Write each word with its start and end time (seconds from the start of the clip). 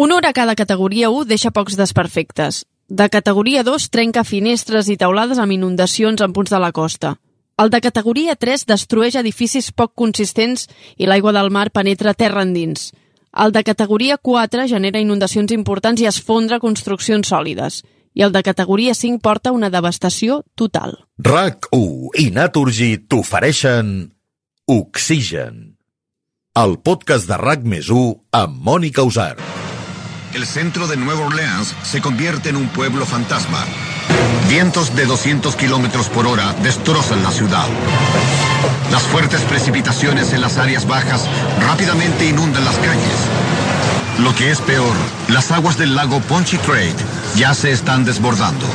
Un 0.00 0.14
huracà 0.16 0.46
de 0.48 0.54
categoria 0.56 1.10
1 1.12 1.26
deixa 1.28 1.50
pocs 1.52 1.74
desperfectes. 1.76 2.62
De 2.88 3.10
categoria 3.12 3.60
2 3.62 3.90
trenca 3.92 4.22
finestres 4.24 4.88
i 4.88 4.96
teulades 4.96 5.36
amb 5.42 5.52
inundacions 5.52 6.22
en 6.24 6.32
punts 6.32 6.48
de 6.54 6.60
la 6.62 6.70
costa. 6.72 7.18
El 7.60 7.68
de 7.68 7.82
categoria 7.84 8.32
3 8.32 8.64
destrueix 8.70 9.18
edificis 9.20 9.68
poc 9.76 9.92
consistents 9.92 10.70
i 10.96 11.04
l'aigua 11.04 11.34
del 11.36 11.52
mar 11.52 11.66
penetra 11.68 12.16
terra 12.16 12.46
endins. 12.48 12.94
El 13.44 13.52
de 13.52 13.60
categoria 13.62 14.16
4 14.16 14.66
genera 14.72 15.04
inundacions 15.04 15.52
importants 15.52 16.00
i 16.00 16.08
esfondra 16.08 16.62
construccions 16.64 17.28
sòlides. 17.28 17.82
I 18.16 18.24
el 18.24 18.32
de 18.32 18.42
categoria 18.42 18.96
5 18.96 19.20
porta 19.20 19.52
una 19.52 19.68
devastació 19.68 20.40
total. 20.56 20.96
RAC1 21.20 22.24
i 22.24 22.30
Naturgy 22.40 22.94
t'ofereixen 23.04 24.14
Oxigen, 24.64 25.76
el 26.56 26.78
podcast 26.80 27.28
de 27.28 27.36
RAC 27.36 27.68
més 27.68 27.92
1 27.92 28.14
amb 28.40 28.64
Mònica 28.64 29.04
Usar. 29.04 29.34
El 30.32 30.46
centro 30.46 30.86
de 30.86 30.96
Nueva 30.96 31.26
Orleans 31.26 31.74
se 31.82 32.00
convierte 32.00 32.50
en 32.50 32.56
un 32.56 32.68
pueblo 32.68 33.04
fantasma. 33.04 33.64
Vientos 34.48 34.94
de 34.94 35.04
200 35.04 35.56
kilómetros 35.56 36.08
por 36.08 36.26
hora 36.26 36.54
destrozan 36.62 37.24
la 37.24 37.32
ciudad. 37.32 37.66
Las 38.92 39.02
fuertes 39.02 39.40
precipitaciones 39.42 40.32
en 40.32 40.40
las 40.40 40.56
áreas 40.58 40.86
bajas 40.86 41.26
rápidamente 41.66 42.26
inundan 42.26 42.64
las 42.64 42.76
calles. 42.76 43.18
Lo 44.20 44.32
que 44.36 44.52
es 44.52 44.60
peor, 44.60 44.94
las 45.28 45.50
aguas 45.50 45.76
del 45.78 45.96
lago 45.96 46.20
Pontchartrain 46.20 46.94
ya 47.34 47.52
se 47.52 47.72
están 47.72 48.04
desbordando. 48.04 48.66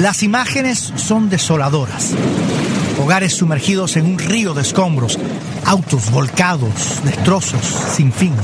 Las 0.00 0.24
imágenes 0.24 0.92
son 0.96 1.30
desoladoras. 1.30 2.12
Hogares 3.06 3.34
sumergidos 3.34 3.96
en 3.96 4.04
un 4.04 4.18
río 4.18 4.52
de 4.52 4.62
escombros, 4.62 5.16
autos 5.64 6.10
volcados, 6.10 7.00
destrozos 7.04 7.64
sin 7.64 8.12
fin. 8.12 8.34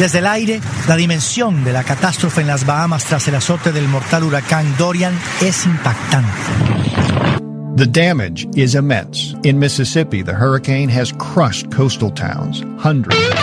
Desde 0.00 0.18
el 0.18 0.26
aire, 0.26 0.60
la 0.88 0.96
dimensión 0.96 1.62
de 1.62 1.72
la 1.72 1.84
catástrofe 1.84 2.40
en 2.40 2.48
las 2.48 2.66
Bahamas 2.66 3.04
tras 3.04 3.28
el 3.28 3.36
azote 3.36 3.70
del 3.70 3.86
mortal 3.86 4.24
huracán 4.24 4.74
Dorian 4.76 5.16
es 5.40 5.64
impactante. 5.64 6.28
The 7.76 7.86
damage 7.86 8.48
is 8.56 8.74
immense. 8.74 9.36
In 9.44 9.60
Mississippi, 9.60 10.24
the 10.24 10.34
hurricane 10.34 10.88
has 10.90 11.12
crushed 11.12 11.70
coastal 11.70 12.10
towns, 12.10 12.64
hundreds. 12.82 13.39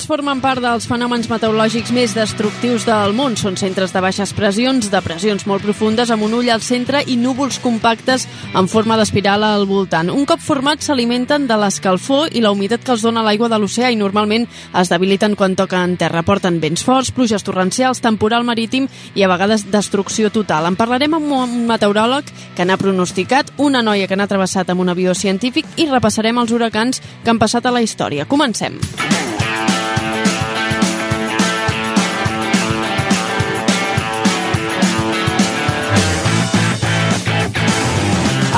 Huracans 0.00 0.16
formen 0.16 0.38
part 0.40 0.62
dels 0.64 0.86
fenòmens 0.88 1.26
meteorològics 1.28 1.90
més 1.92 2.14
destructius 2.16 2.86
del 2.88 3.12
món. 3.12 3.34
Són 3.36 3.58
centres 3.60 3.92
de 3.92 4.00
baixes 4.00 4.30
pressions, 4.32 4.86
depressions 4.88 5.44
molt 5.44 5.60
profundes, 5.60 6.08
amb 6.08 6.24
un 6.24 6.38
ull 6.38 6.48
al 6.48 6.62
centre 6.64 7.02
i 7.04 7.18
núvols 7.20 7.58
compactes 7.60 8.24
en 8.56 8.68
forma 8.70 8.96
d'espiral 8.96 9.44
al 9.44 9.66
voltant. 9.68 10.08
Un 10.08 10.24
cop 10.24 10.40
formats 10.40 10.88
s'alimenten 10.88 11.44
de 11.50 11.58
l'escalfor 11.60 12.32
i 12.32 12.40
la 12.40 12.52
humitat 12.54 12.80
que 12.80 12.94
els 12.94 13.04
dona 13.04 13.26
l'aigua 13.26 13.50
de 13.52 13.58
l'oceà 13.60 13.90
i 13.92 14.00
normalment 14.00 14.48
es 14.80 14.88
debiliten 14.88 15.36
quan 15.36 15.58
toquen 15.58 15.98
terra. 16.00 16.24
Porten 16.24 16.62
vents 16.64 16.80
forts, 16.86 17.12
pluges 17.12 17.44
torrencials, 17.44 18.00
temporal 18.00 18.48
marítim 18.48 18.88
i 19.12 19.26
a 19.26 19.28
vegades 19.28 19.68
destrucció 19.68 20.32
total. 20.32 20.70
En 20.70 20.80
parlarem 20.80 21.20
amb 21.20 21.36
un 21.42 21.66
meteoròleg 21.68 22.32
que 22.56 22.64
n'ha 22.64 22.80
pronosticat, 22.80 23.52
una 23.58 23.84
noia 23.84 24.08
que 24.08 24.16
n'ha 24.16 24.30
travessat 24.30 24.72
amb 24.72 24.80
un 24.80 24.96
avió 24.96 25.12
científic 25.12 25.68
i 25.76 25.90
repassarem 25.92 26.40
els 26.40 26.56
huracans 26.56 27.04
que 27.20 27.34
han 27.34 27.42
passat 27.42 27.68
a 27.68 27.74
la 27.74 27.84
història. 27.84 28.24
Comencem. 28.24 28.80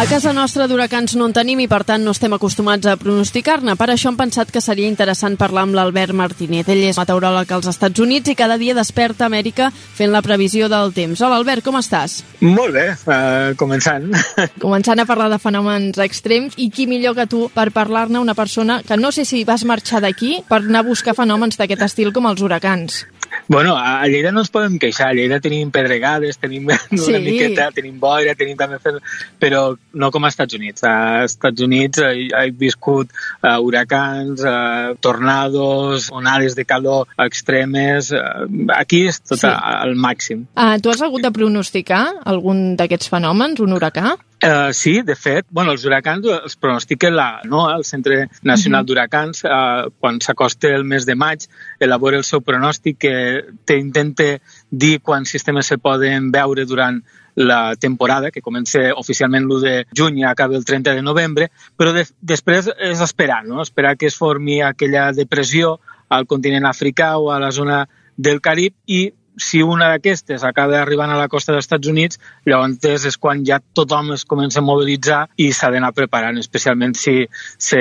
A 0.03 0.07
casa 0.11 0.33
nostra 0.35 0.65
d'huracans 0.67 1.13
no 1.15 1.29
en 1.29 1.33
tenim 1.37 1.61
i, 1.63 1.69
per 1.71 1.85
tant, 1.87 2.03
no 2.03 2.11
estem 2.11 2.33
acostumats 2.35 2.89
a 2.91 2.97
pronosticar-ne. 2.99 3.77
Per 3.79 3.87
això 3.93 4.11
hem 4.11 4.17
pensat 4.19 4.49
que 4.51 4.59
seria 4.59 4.91
interessant 4.91 5.37
parlar 5.39 5.63
amb 5.63 5.77
l'Albert 5.79 6.11
Martínez. 6.19 6.67
Ell 6.75 6.83
és 6.89 6.99
meteoròleg 6.99 7.53
als 7.55 7.69
Estats 7.71 8.03
Units 8.03 8.33
i 8.33 8.35
cada 8.35 8.57
dia 8.59 8.75
desperta 8.75 9.29
Amèrica 9.29 9.71
fent 9.71 10.11
la 10.11 10.25
previsió 10.27 10.67
del 10.67 10.91
temps. 10.97 11.23
Hola, 11.23 11.39
Albert, 11.39 11.63
com 11.63 11.79
estàs? 11.79 12.19
Molt 12.43 12.75
bé, 12.75 12.89
uh, 12.99 13.55
començant. 13.63 14.11
Començant 14.67 14.99
a 14.99 15.07
parlar 15.07 15.31
de 15.31 15.39
fenòmens 15.39 16.03
extrems 16.03 16.59
i 16.59 16.67
qui 16.75 16.91
millor 16.91 17.15
que 17.15 17.31
tu 17.31 17.47
per 17.55 17.71
parlar-ne 17.71 18.19
una 18.19 18.35
persona 18.35 18.83
que 18.83 18.99
no 18.99 19.15
sé 19.15 19.23
si 19.23 19.47
vas 19.47 19.63
marxar 19.63 20.03
d'aquí 20.03 20.41
per 20.51 20.65
anar 20.65 20.83
a 20.83 20.91
buscar 20.91 21.15
fenòmens 21.15 21.63
d'aquest 21.63 21.87
estil 21.93 22.11
com 22.11 22.27
els 22.27 22.43
huracans. 22.43 23.05
Bueno, 23.49 23.77
a 23.77 24.07
Lleida 24.09 24.33
no 24.33 24.43
ens 24.45 24.51
podem 24.53 24.79
queixar. 24.81 25.11
A 25.11 25.17
Lleida 25.17 25.41
tenim 25.41 25.71
pedregades, 25.75 26.39
tenim 26.39 26.69
Sí. 26.93 27.11
una 27.11 27.21
miqueta, 27.25 27.71
tenim 27.75 27.99
boira, 28.01 28.35
tenim 28.39 28.57
també... 28.57 28.79
Fer... 28.83 28.95
Però 29.43 29.63
no 29.95 30.11
com 30.15 30.25
als 30.25 30.37
Estats 30.37 30.57
Units. 30.59 30.85
Als 30.89 31.37
Estats 31.37 31.65
Units 31.65 32.03
he, 32.03 32.29
he 32.29 32.51
viscut 32.57 33.13
uh, 33.43 33.59
huracans, 33.61 34.43
uh, 34.45 34.95
tornados, 35.01 36.11
onades 36.13 36.57
de 36.59 36.65
calor 36.65 37.09
extremes. 37.21 38.13
Uh, 38.13 38.49
aquí 38.77 39.07
és 39.11 39.21
tot 39.21 39.41
sí. 39.41 39.49
al 39.49 39.97
màxim. 39.97 40.47
Uh, 40.57 40.77
tu 40.83 40.93
has 40.93 41.03
hagut 41.03 41.25
de 41.25 41.33
pronosticar 41.35 42.05
algun 42.25 42.75
d'aquests 42.77 43.11
fenòmens, 43.13 43.61
un 43.65 43.75
huracà? 43.77 44.17
Uh, 44.43 44.73
sí, 44.73 45.03
de 45.03 45.15
fet, 45.15 45.47
bueno, 45.55 45.71
els 45.71 45.85
huracans 45.87 46.27
els 46.27 46.57
pronostica 46.59 47.13
la, 47.15 47.27
no, 47.47 47.61
el 47.71 47.85
Centre 47.87 48.25
Nacional 48.43 48.87
d'Huracans. 48.89 49.45
Uh, 49.47 49.93
quan 50.03 50.19
s'acosta 50.19 50.73
el 50.75 50.83
mes 50.83 51.07
de 51.07 51.15
maig, 51.15 51.47
elabora 51.79 52.19
el 52.19 52.27
seu 52.27 52.43
pronòstic 52.43 52.99
que 53.05 53.15
te 53.65 53.77
intenta 53.79 54.27
dir 54.69 54.97
quants 54.99 55.31
sistemes 55.31 55.71
se 55.71 55.79
poden 55.79 56.33
veure 56.35 56.67
durant 56.67 56.99
la 57.39 57.77
temporada, 57.77 58.33
que 58.35 58.43
comença 58.43 58.83
oficialment 58.99 59.47
l'1 59.47 59.63
de 59.63 59.77
juny 59.95 60.21
i 60.21 60.27
acaba 60.27 60.59
el 60.59 60.67
30 60.67 60.99
de 60.99 61.07
novembre, 61.07 61.49
però 61.79 61.95
de, 61.95 62.05
després 62.21 62.67
és 62.77 63.01
esperar, 63.01 63.45
no? 63.47 63.63
esperar 63.63 63.95
que 63.97 64.11
es 64.11 64.19
formi 64.19 64.59
aquella 64.61 65.13
depressió 65.17 65.79
al 66.11 66.27
continent 66.27 66.67
africà 66.67 67.15
o 67.17 67.31
a 67.31 67.39
la 67.41 67.55
zona 67.55 67.85
del 68.17 68.43
Carib 68.43 68.75
i 68.87 69.07
si 69.37 69.63
una 69.63 69.89
d'aquestes 69.93 70.45
acaba 70.45 70.81
arribant 70.81 71.11
a 71.11 71.17
la 71.19 71.29
costa 71.29 71.53
dels 71.53 71.65
Estats 71.65 71.89
Units, 71.89 72.19
llavors 72.45 73.07
és 73.07 73.17
quan 73.17 73.45
ja 73.47 73.61
tothom 73.75 74.13
es 74.13 74.25
comença 74.25 74.61
a 74.61 74.63
mobilitzar 74.67 75.29
i 75.37 75.51
s'ha 75.53 75.71
d'anar 75.71 75.93
preparant, 75.97 76.39
especialment 76.39 76.95
si 76.99 77.27
se 77.59 77.81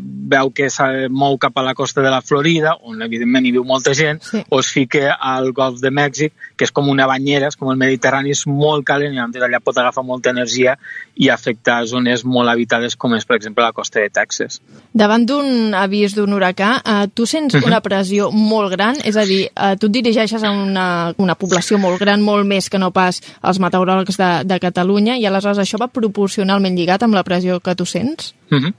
veu 0.00 0.50
que 0.54 0.68
se 0.70 1.08
mou 1.08 1.38
cap 1.38 1.56
a 1.58 1.62
la 1.62 1.74
costa 1.74 2.02
de 2.02 2.10
la 2.10 2.20
Florida, 2.22 2.74
on 2.82 3.02
evidentment 3.02 3.46
hi 3.46 3.52
viu 3.52 3.64
molta 3.64 3.94
gent, 3.94 4.20
Sí. 4.22 4.42
o 4.48 4.60
es 4.60 4.68
fica 4.68 5.14
al 5.14 5.52
Golf 5.52 5.80
de 5.80 5.90
Mèxic, 5.90 6.32
que 6.56 6.64
és 6.64 6.72
com 6.72 6.88
una 6.88 7.06
banyera, 7.06 7.48
és 7.48 7.56
com 7.56 7.70
el 7.70 7.76
Mediterrani, 7.80 8.30
és 8.30 8.46
molt 8.46 8.84
calent 8.84 9.12
i 9.12 9.16
llavors 9.16 9.36
allà 9.46 9.60
pot 9.64 9.78
agafar 9.78 10.04
molta 10.04 10.30
energia 10.30 10.76
i 11.16 11.28
afectar 11.28 11.86
zones 11.86 12.24
molt 12.24 12.48
habitades 12.48 12.96
com 12.96 13.14
és, 13.14 13.24
per 13.24 13.36
exemple, 13.36 13.64
la 13.64 13.72
costa 13.72 14.00
de 14.00 14.10
Texas. 14.10 14.60
Davant 14.92 15.24
d'un 15.26 15.74
avís 15.74 16.14
d'un 16.14 16.32
huracà, 16.32 16.80
eh, 16.84 17.08
tu 17.14 17.26
sents 17.26 17.54
Mhm. 17.54 17.64
una 17.64 17.80
pressió 17.80 18.30
molt 18.30 18.70
gran? 18.72 18.96
És 19.04 19.16
a 19.16 19.24
dir, 19.24 19.50
eh, 19.54 19.76
tu 19.78 19.86
et 19.86 19.92
dirigeixes 19.92 20.42
a 20.42 20.50
una, 20.50 20.89
una 21.18 21.36
població 21.38 21.78
molt 21.78 22.00
gran, 22.00 22.22
molt 22.22 22.46
més 22.46 22.68
que 22.70 22.78
no 22.78 22.90
pas 22.94 23.20
els 23.42 23.60
meteoròlegs 23.62 24.18
de, 24.20 24.30
de 24.44 24.58
Catalunya, 24.62 25.16
i 25.18 25.26
aleshores 25.26 25.58
això 25.62 25.80
va 25.80 25.90
proporcionalment 25.92 26.76
lligat 26.76 27.02
amb 27.06 27.14
la 27.14 27.24
pressió 27.26 27.60
que 27.60 27.74
tu 27.74 27.86
sents? 27.86 28.34
Mhm. 28.50 28.74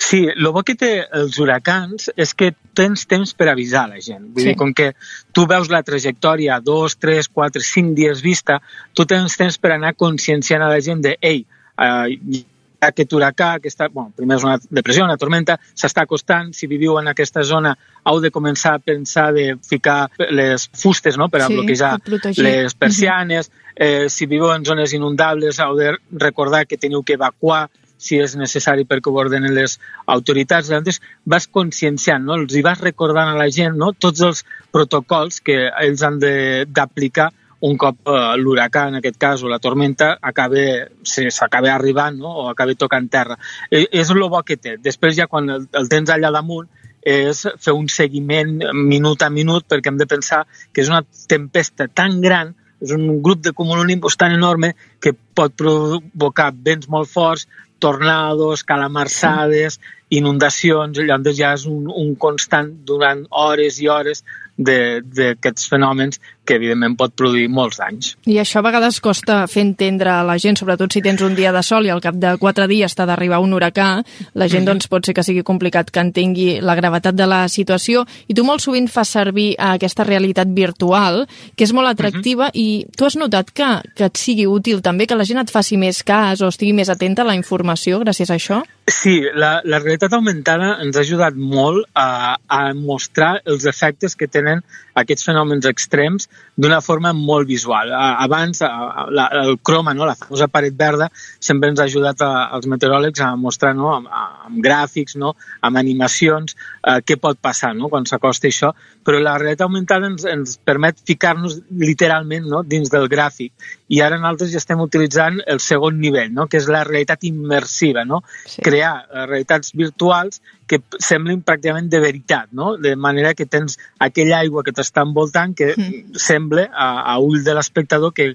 Sí, 0.00 0.24
el 0.32 0.48
bo 0.50 0.62
que 0.66 0.74
té 0.74 1.04
els 1.12 1.38
huracans 1.38 2.10
és 2.16 2.32
que 2.34 2.54
tens 2.74 3.06
temps 3.06 3.34
per 3.36 3.50
avisar 3.52 3.86
la 3.88 4.00
gent. 4.00 4.30
Vull 4.32 4.42
Sí. 4.42 4.48
dir, 4.48 4.56
com 4.56 4.72
que 4.74 4.94
tu 5.32 5.46
veus 5.46 5.68
la 5.68 5.82
trajectòria 5.82 6.60
dos, 6.60 6.96
tres, 6.98 7.28
quatre, 7.28 7.62
cinc 7.62 7.94
dies 7.94 8.22
vista, 8.22 8.60
tu 8.94 9.04
tens 9.06 9.36
temps 9.36 9.58
per 9.58 9.72
anar 9.72 9.94
conscienciant 9.94 10.62
a 10.62 10.68
la 10.68 10.80
gent 10.80 11.02
de 11.02 11.16
ei, 11.20 11.44
eh, 11.78 12.44
aquest 12.80 13.12
huracà, 13.12 13.54
aquesta, 13.58 13.88
bueno, 13.92 14.12
primer 14.16 14.38
és 14.38 14.44
una 14.46 14.56
depressió, 14.70 15.04
una 15.04 15.18
tormenta, 15.20 15.58
s'està 15.76 16.04
acostant, 16.06 16.52
si 16.56 16.68
viviu 16.70 16.96
en 17.00 17.10
aquesta 17.12 17.42
zona 17.46 17.74
heu 18.08 18.20
de 18.24 18.30
començar 18.32 18.76
a 18.76 18.82
pensar 18.82 19.30
de 19.36 19.54
ficar 19.66 20.10
les 20.30 20.68
fustes 20.72 21.18
no?, 21.20 21.28
per 21.28 21.42
a 21.42 21.50
Sí, 21.50 21.58
bloquejar 21.58 21.98
les 22.38 22.74
persianes, 22.74 23.50
eh, 23.76 24.08
si 24.08 24.26
viviu 24.26 24.52
en 24.54 24.64
zones 24.64 24.94
inundables 24.96 25.60
heu 25.60 25.76
de 25.76 25.92
recordar 26.12 26.66
que 26.66 26.80
teniu 26.80 27.02
que 27.02 27.18
evacuar 27.20 27.68
si 28.00 28.16
és 28.16 28.34
necessari 28.40 28.86
perquè 28.88 29.12
ho 29.12 29.18
ordenen 29.20 29.52
les 29.54 29.76
autoritats. 30.08 30.70
Llavors 30.72 31.02
vas 31.28 31.46
conscienciant, 31.52 32.24
no? 32.24 32.38
els 32.40 32.56
hi 32.56 32.62
vas 32.64 32.80
recordant 32.80 33.28
a 33.28 33.36
la 33.36 33.50
gent 33.52 33.76
no? 33.76 33.92
tots 33.92 34.24
els 34.24 34.44
protocols 34.72 35.42
que 35.44 35.66
ells 35.68 36.02
han 36.06 36.16
d'aplicar 36.20 37.28
un 37.66 37.76
cop 37.76 38.08
eh, 38.08 38.36
l'huracà, 38.40 38.86
en 38.88 38.98
aquest 39.00 39.18
cas, 39.20 39.42
o 39.42 39.48
la 39.48 39.60
tormenta, 39.60 40.14
s'acaba 40.20 41.74
arribant 41.74 42.18
no? 42.18 42.34
o 42.44 42.48
acabi 42.50 42.76
tocant 42.76 43.08
terra. 43.12 43.36
Eh, 43.70 43.86
és 43.90 44.10
el 44.10 44.22
bo 44.28 44.42
que 44.42 44.56
té. 44.56 44.76
Després 44.80 45.16
ja 45.16 45.26
quan 45.26 45.50
el, 45.50 45.66
el 45.72 45.90
tens 45.92 46.10
allà 46.10 46.32
damunt 46.32 46.68
és 47.00 47.46
fer 47.58 47.72
un 47.72 47.88
seguiment 47.88 48.58
minut 48.76 49.22
a 49.22 49.30
minut 49.32 49.64
perquè 49.68 49.88
hem 49.88 50.00
de 50.00 50.06
pensar 50.06 50.44
que 50.72 50.82
és 50.82 50.90
una 50.92 51.00
tempesta 51.28 51.88
tan 51.88 52.20
gran 52.20 52.54
és 52.80 52.92
un 52.96 53.22
grup 53.22 53.42
de 53.44 53.52
cumulonimbus 53.52 54.16
tan 54.16 54.32
enorme 54.32 54.74
que 55.00 55.12
pot 55.12 55.52
provocar 55.52 56.50
vents 56.52 56.88
molt 56.88 57.08
forts, 57.08 57.46
tornados, 57.80 58.64
calamarsades, 58.64 59.80
inundacions, 60.10 60.98
llavors 60.98 61.36
ja 61.36 61.54
és 61.56 61.66
un, 61.68 61.88
un 61.88 62.14
constant 62.20 62.72
durant 62.88 63.24
hores 63.30 63.80
i 63.80 63.88
hores 63.88 64.24
d'aquests 64.60 65.68
fenòmens 65.70 66.20
que 66.50 66.58
evidentment 66.58 66.96
pot 66.98 67.14
produir 67.14 67.46
molts 67.52 67.78
danys. 67.78 68.14
I 68.26 68.40
això 68.42 68.58
a 68.60 68.66
vegades 68.66 68.98
costa 69.04 69.44
fer 69.50 69.62
entendre 69.62 70.10
a 70.10 70.24
la 70.26 70.36
gent, 70.42 70.58
sobretot 70.58 70.90
si 70.90 71.02
tens 71.04 71.22
un 71.22 71.36
dia 71.38 71.52
de 71.54 71.62
sol 71.66 71.86
i 71.86 71.92
al 71.94 72.02
cap 72.02 72.18
de 72.18 72.34
quatre 72.42 72.66
dies 72.70 72.96
t'ha 72.96 73.06
d'arribar 73.06 73.38
un 73.44 73.54
huracà, 73.54 74.02
la 74.34 74.48
gent 74.48 74.64
-hmm. 74.64 74.72
doncs, 74.72 74.88
pot 74.88 75.06
ser 75.06 75.14
que 75.14 75.22
sigui 75.22 75.42
complicat 75.46 75.90
que 75.90 76.00
entengui 76.00 76.60
la 76.60 76.74
gravetat 76.74 77.14
de 77.14 77.26
la 77.26 77.46
situació 77.48 78.04
i 78.26 78.34
tu 78.34 78.44
molt 78.44 78.60
sovint 78.60 78.88
fas 78.88 79.08
servir 79.08 79.54
aquesta 79.58 80.04
realitat 80.04 80.48
virtual, 80.48 81.26
que 81.56 81.64
és 81.64 81.72
molt 81.72 81.88
atractiva 81.88 82.46
mm 82.46 82.50
-hmm. 82.54 82.60
i 82.60 82.86
tu 82.96 83.04
has 83.04 83.16
notat 83.16 83.50
que, 83.50 83.70
que 83.94 84.04
et 84.04 84.16
sigui 84.16 84.46
útil 84.46 84.82
també, 84.82 85.06
que 85.06 85.14
la 85.14 85.24
gent 85.24 85.40
et 85.40 85.50
faci 85.50 85.76
més 85.76 86.02
cas 86.02 86.40
o 86.40 86.48
estigui 86.48 86.72
més 86.72 86.88
atenta 86.88 87.22
a 87.22 87.24
la 87.24 87.34
informació 87.34 88.00
gràcies 88.00 88.30
a 88.30 88.34
això? 88.34 88.62
Sí, 88.90 89.20
la, 89.34 89.60
la 89.64 89.78
realitat 89.78 90.12
augmentada 90.12 90.78
ens 90.82 90.96
ha 90.96 91.00
ajudat 91.00 91.34
molt 91.34 91.86
a, 91.94 92.36
a 92.48 92.74
mostrar 92.74 93.40
els 93.44 93.64
efectes 93.64 94.16
que 94.16 94.26
tenen 94.26 94.62
aquests 94.94 95.24
fenòmens 95.28 95.68
extrems 95.70 96.28
d'una 96.60 96.80
forma 96.84 97.12
molt 97.16 97.48
visual. 97.48 97.92
Abans, 97.94 98.60
la, 98.60 99.26
el 99.42 99.56
croma, 99.64 99.94
no, 99.96 100.04
la 100.08 100.16
famosa 100.18 100.48
paret 100.52 100.76
verda, 100.76 101.08
sempre 101.40 101.70
ens 101.72 101.80
ha 101.80 101.86
ajudat 101.88 102.20
a, 102.26 102.30
als 102.56 102.68
meteoròlegs 102.70 103.22
a 103.24 103.30
mostrar 103.40 103.72
no, 103.76 103.94
amb, 103.94 104.10
amb 104.10 104.60
gràfics, 104.64 105.16
no, 105.20 105.32
amb 105.64 105.80
animacions, 105.80 106.56
eh, 106.84 106.98
què 107.06 107.16
pot 107.22 107.40
passar 107.40 107.72
no, 107.78 107.88
quan 107.92 108.04
s'acosta 108.08 108.50
això, 108.50 108.74
però 109.06 109.22
la 109.22 109.38
realitat 109.40 109.64
augmentada 109.66 110.10
ens, 110.10 110.26
ens 110.28 110.58
permet 110.66 111.00
ficar-nos 111.08 111.60
literalment 111.80 112.48
no, 112.50 112.62
dins 112.66 112.92
del 112.92 113.08
gràfic. 113.08 113.54
I 113.90 114.02
ara 114.04 114.20
nosaltres 114.20 114.52
ja 114.52 114.60
estem 114.60 114.82
utilitzant 114.84 115.40
el 115.50 115.62
segon 115.64 115.96
nivell, 116.02 116.30
no, 116.34 116.46
que 116.50 116.60
és 116.60 116.68
la 116.70 116.84
realitat 116.84 117.24
immersiva, 117.30 118.04
no? 118.04 118.20
Sí. 118.44 118.60
crear 118.66 118.92
eh, 119.06 119.24
realitats 119.24 119.72
virtuals 119.76 120.42
que 120.70 120.78
semblin 121.02 121.42
pràcticament 121.42 121.88
de 121.90 121.98
veritat, 122.02 122.50
no? 122.54 122.76
de 122.78 122.94
manera 122.94 123.34
que 123.34 123.46
tens 123.50 123.76
aquella 123.98 124.38
aigua 124.44 124.62
que 124.66 124.74
t'està 124.76 125.02
envoltant 125.02 125.56
que 125.58 125.72
mm. 125.74 126.18
sembla 126.28 126.68
a, 126.70 126.90
a 127.10 127.18
ull 127.18 127.42
de 127.46 127.56
l'espectador 127.58 128.14
que 128.14 128.32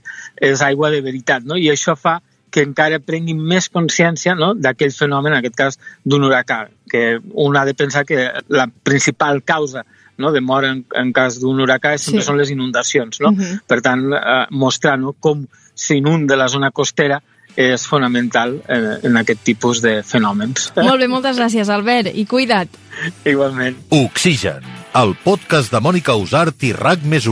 és 0.50 0.64
aigua 0.66 0.92
de 0.92 1.00
veritat, 1.06 1.46
no? 1.48 1.56
i 1.56 1.70
això 1.72 1.96
fa 1.96 2.18
que 2.52 2.64
encara 2.64 3.02
prenguin 3.04 3.40
més 3.40 3.70
consciència 3.72 4.36
no? 4.36 4.54
d'aquell 4.56 4.92
fenomen, 4.96 5.34
en 5.34 5.40
aquest 5.40 5.56
cas 5.60 5.80
d'un 6.04 6.28
huracà, 6.28 6.66
que 6.92 7.20
un 7.46 7.56
ha 7.56 7.66
de 7.68 7.76
pensar 7.76 8.06
que 8.08 8.28
la 8.52 8.68
principal 8.68 9.42
causa 9.44 9.86
no, 10.18 10.32
de 10.32 10.40
mort 10.40 10.68
en, 10.68 10.84
en 10.96 11.12
cas 11.16 11.40
d'un 11.42 11.60
huracà 11.60 11.96
sempre 12.00 12.24
sí. 12.24 12.28
són 12.30 12.40
les 12.40 12.52
inundacions. 12.52 13.20
No? 13.20 13.32
Mm 13.32 13.40
-hmm. 13.40 13.62
Per 13.68 13.80
tant, 13.82 14.06
eh, 14.14 14.46
mostrar 14.52 14.98
no, 15.00 15.14
com 15.20 15.48
s'inunda 15.76 16.36
la 16.40 16.48
zona 16.48 16.72
costera 16.72 17.22
és 17.56 17.88
fonamental 17.88 18.58
en, 18.68 18.88
en 19.08 19.20
aquest 19.22 19.44
tipus 19.48 19.82
de 19.84 19.98
fenòmens. 20.06 20.72
Molt 20.78 21.02
bé, 21.02 21.10
moltes 21.12 21.40
gràcies, 21.40 21.72
Albert, 21.72 22.12
i 22.14 22.28
cuida't. 22.30 22.80
Igualment. 23.28 23.80
Oxigen, 23.96 24.66
el 24.96 25.16
podcast 25.24 25.74
de 25.74 25.84
Mònica 25.84 26.16
Usart 26.20 26.64
i 26.68 26.76
RAC 26.76 27.08
més 27.08 27.28